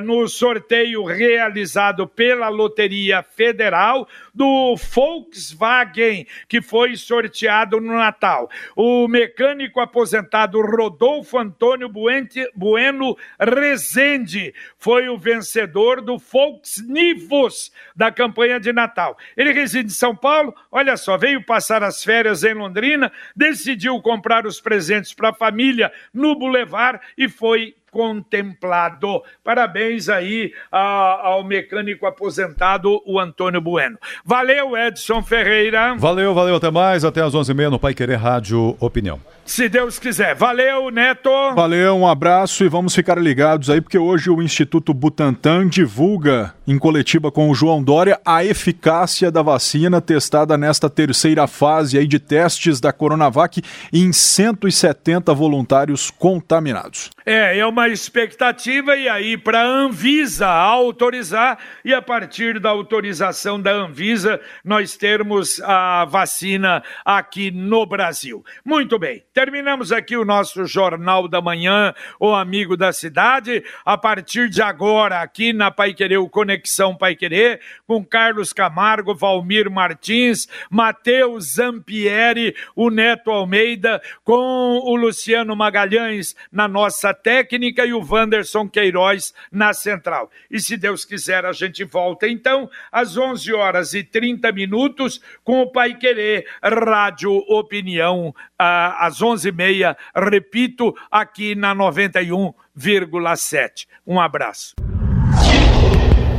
no 0.03 0.27
sorteio 0.27 1.03
realizado 1.03 2.07
pela 2.07 2.49
Loteria 2.49 3.23
Federal 3.23 4.07
do 4.37 4.75
Volkswagen, 4.75 6.27
que 6.47 6.61
foi 6.61 6.95
sorteado 6.95 7.81
no 7.81 7.93
Natal. 7.93 8.47
O 8.75 9.07
mecânico 9.07 9.79
aposentado 9.79 10.61
Rodolfo 10.61 11.39
Antônio 11.39 11.89
Buente, 11.89 12.47
Bueno 12.55 13.17
Rezende 13.39 14.53
foi 14.77 15.09
o 15.09 15.17
vencedor 15.17 16.01
do 16.01 16.19
Volksnivus 16.19 17.71
da 17.95 18.11
campanha 18.11 18.59
de 18.59 18.71
Natal. 18.71 19.17
Ele 19.35 19.51
reside 19.51 19.87
em 19.87 19.95
São 19.95 20.15
Paulo, 20.15 20.53
olha 20.71 20.95
só, 20.95 21.17
veio 21.17 21.43
passar 21.43 21.81
as 21.81 22.03
férias 22.03 22.43
em 22.43 22.53
Londrina, 22.53 23.11
decidiu 23.35 23.99
comprar 24.01 24.45
os 24.45 24.61
presentes 24.61 25.13
para 25.13 25.29
a 25.29 25.33
família 25.33 25.91
no 26.13 26.37
Boulevard 26.37 26.99
e 27.17 27.27
foi 27.27 27.75
contemplado. 27.97 29.23
Parabéns 29.43 30.07
aí 30.07 30.53
ao 30.71 31.43
mecânico 31.43 32.05
aposentado, 32.05 33.01
o 33.07 33.19
Antônio 33.19 33.59
Bueno. 33.59 33.97
Valeu, 34.23 34.77
Edson 34.77 35.23
Ferreira. 35.23 35.95
Valeu, 35.97 36.31
valeu, 36.31 36.57
até 36.57 36.69
mais, 36.69 37.03
até 37.03 37.23
às 37.23 37.33
11h30 37.33 37.71
no 37.71 37.79
Pai 37.79 37.95
Querer 37.95 38.17
Rádio 38.17 38.77
Opinião. 38.79 39.19
Se 39.47 39.69
Deus 39.69 39.97
quiser. 39.97 40.35
Valeu, 40.35 40.91
Neto. 40.91 41.29
Valeu, 41.55 41.95
um 41.95 42.05
abraço 42.05 42.65
e 42.65 42.69
vamos 42.69 42.93
ficar 42.93 43.17
ligados 43.17 43.69
aí, 43.69 43.79
porque 43.79 43.97
hoje 43.97 44.29
o 44.29 44.41
Instituto 44.41 44.93
Butantan 44.93 45.69
divulga 45.69 46.53
em 46.67 46.77
coletiva 46.77 47.31
com 47.31 47.49
o 47.49 47.55
João 47.55 47.81
Dória 47.81 48.19
a 48.25 48.43
eficácia 48.43 49.31
da 49.31 49.41
vacina 49.41 50.01
testada 50.01 50.57
nesta 50.57 50.89
terceira 50.89 51.47
fase 51.47 51.97
aí 51.97 52.05
de 52.05 52.19
testes 52.19 52.81
da 52.81 52.91
Coronavac 52.91 53.61
em 53.93 54.11
170 54.11 55.33
voluntários 55.33 56.11
contaminados. 56.11 57.09
É, 57.25 57.57
é 57.57 57.65
uma 57.65 57.87
expectativa 57.87 58.97
e 58.97 59.07
aí 59.07 59.37
para 59.37 59.61
a 59.61 59.65
Anvisa 59.65 60.47
autorizar 60.47 61.57
e 61.85 61.93
a 61.93 62.01
partir 62.01 62.59
da 62.59 62.69
autorização 62.69 63.59
da 63.61 63.71
Anvisa 63.71 64.41
nós 64.63 64.97
termos 64.97 65.61
a 65.61 66.03
vacina 66.03 66.83
aqui 67.05 67.49
no 67.49 67.85
Brasil. 67.85 68.43
Muito 68.65 68.99
bem. 68.99 69.23
Terminamos 69.37 69.91
aqui 69.91 70.17
o 70.17 70.25
nosso 70.25 70.65
Jornal 70.65 71.27
da 71.27 71.39
Manhã, 71.39 71.93
o 72.19 72.33
Amigo 72.33 72.75
da 72.75 72.91
Cidade. 72.91 73.63
A 73.85 73.95
partir 73.95 74.49
de 74.49 74.63
agora, 74.63 75.21
aqui 75.21 75.53
na 75.53 75.69
Pai 75.69 75.93
Querer, 75.93 76.17
o 76.17 76.27
Conexão 76.27 76.97
Pai 76.97 77.15
Querer, 77.15 77.61
com 77.85 78.03
Carlos 78.03 78.51
Camargo, 78.51 79.13
Valmir 79.13 79.69
Martins, 79.69 80.47
Matheus 80.71 81.53
Zampieri, 81.53 82.55
o 82.75 82.89
Neto 82.89 83.29
Almeida, 83.29 84.01
com 84.23 84.79
o 84.83 84.95
Luciano 84.95 85.55
Magalhães 85.55 86.35
na 86.51 86.67
nossa 86.67 87.13
técnica 87.13 87.85
e 87.85 87.93
o 87.93 88.03
Wanderson 88.03 88.67
Queiroz 88.67 89.35
na 89.51 89.71
central. 89.71 90.31
E 90.49 90.59
se 90.59 90.75
Deus 90.75 91.05
quiser, 91.05 91.45
a 91.45 91.51
gente 91.51 91.83
volta 91.83 92.27
então 92.27 92.67
às 92.91 93.15
11 93.15 93.53
horas 93.53 93.93
e 93.93 94.03
30 94.03 94.51
minutos 94.51 95.21
com 95.43 95.61
o 95.61 95.71
Pai 95.71 95.93
Querer 95.93 96.47
Rádio 96.59 97.35
Opinião 97.47 98.33
às 98.57 99.21
11h30, 99.35 99.95
repito, 100.15 100.95
aqui 101.11 101.53
na 101.55 101.75
91,7. 101.75 103.87
Um 104.05 104.19
abraço. 104.19 104.75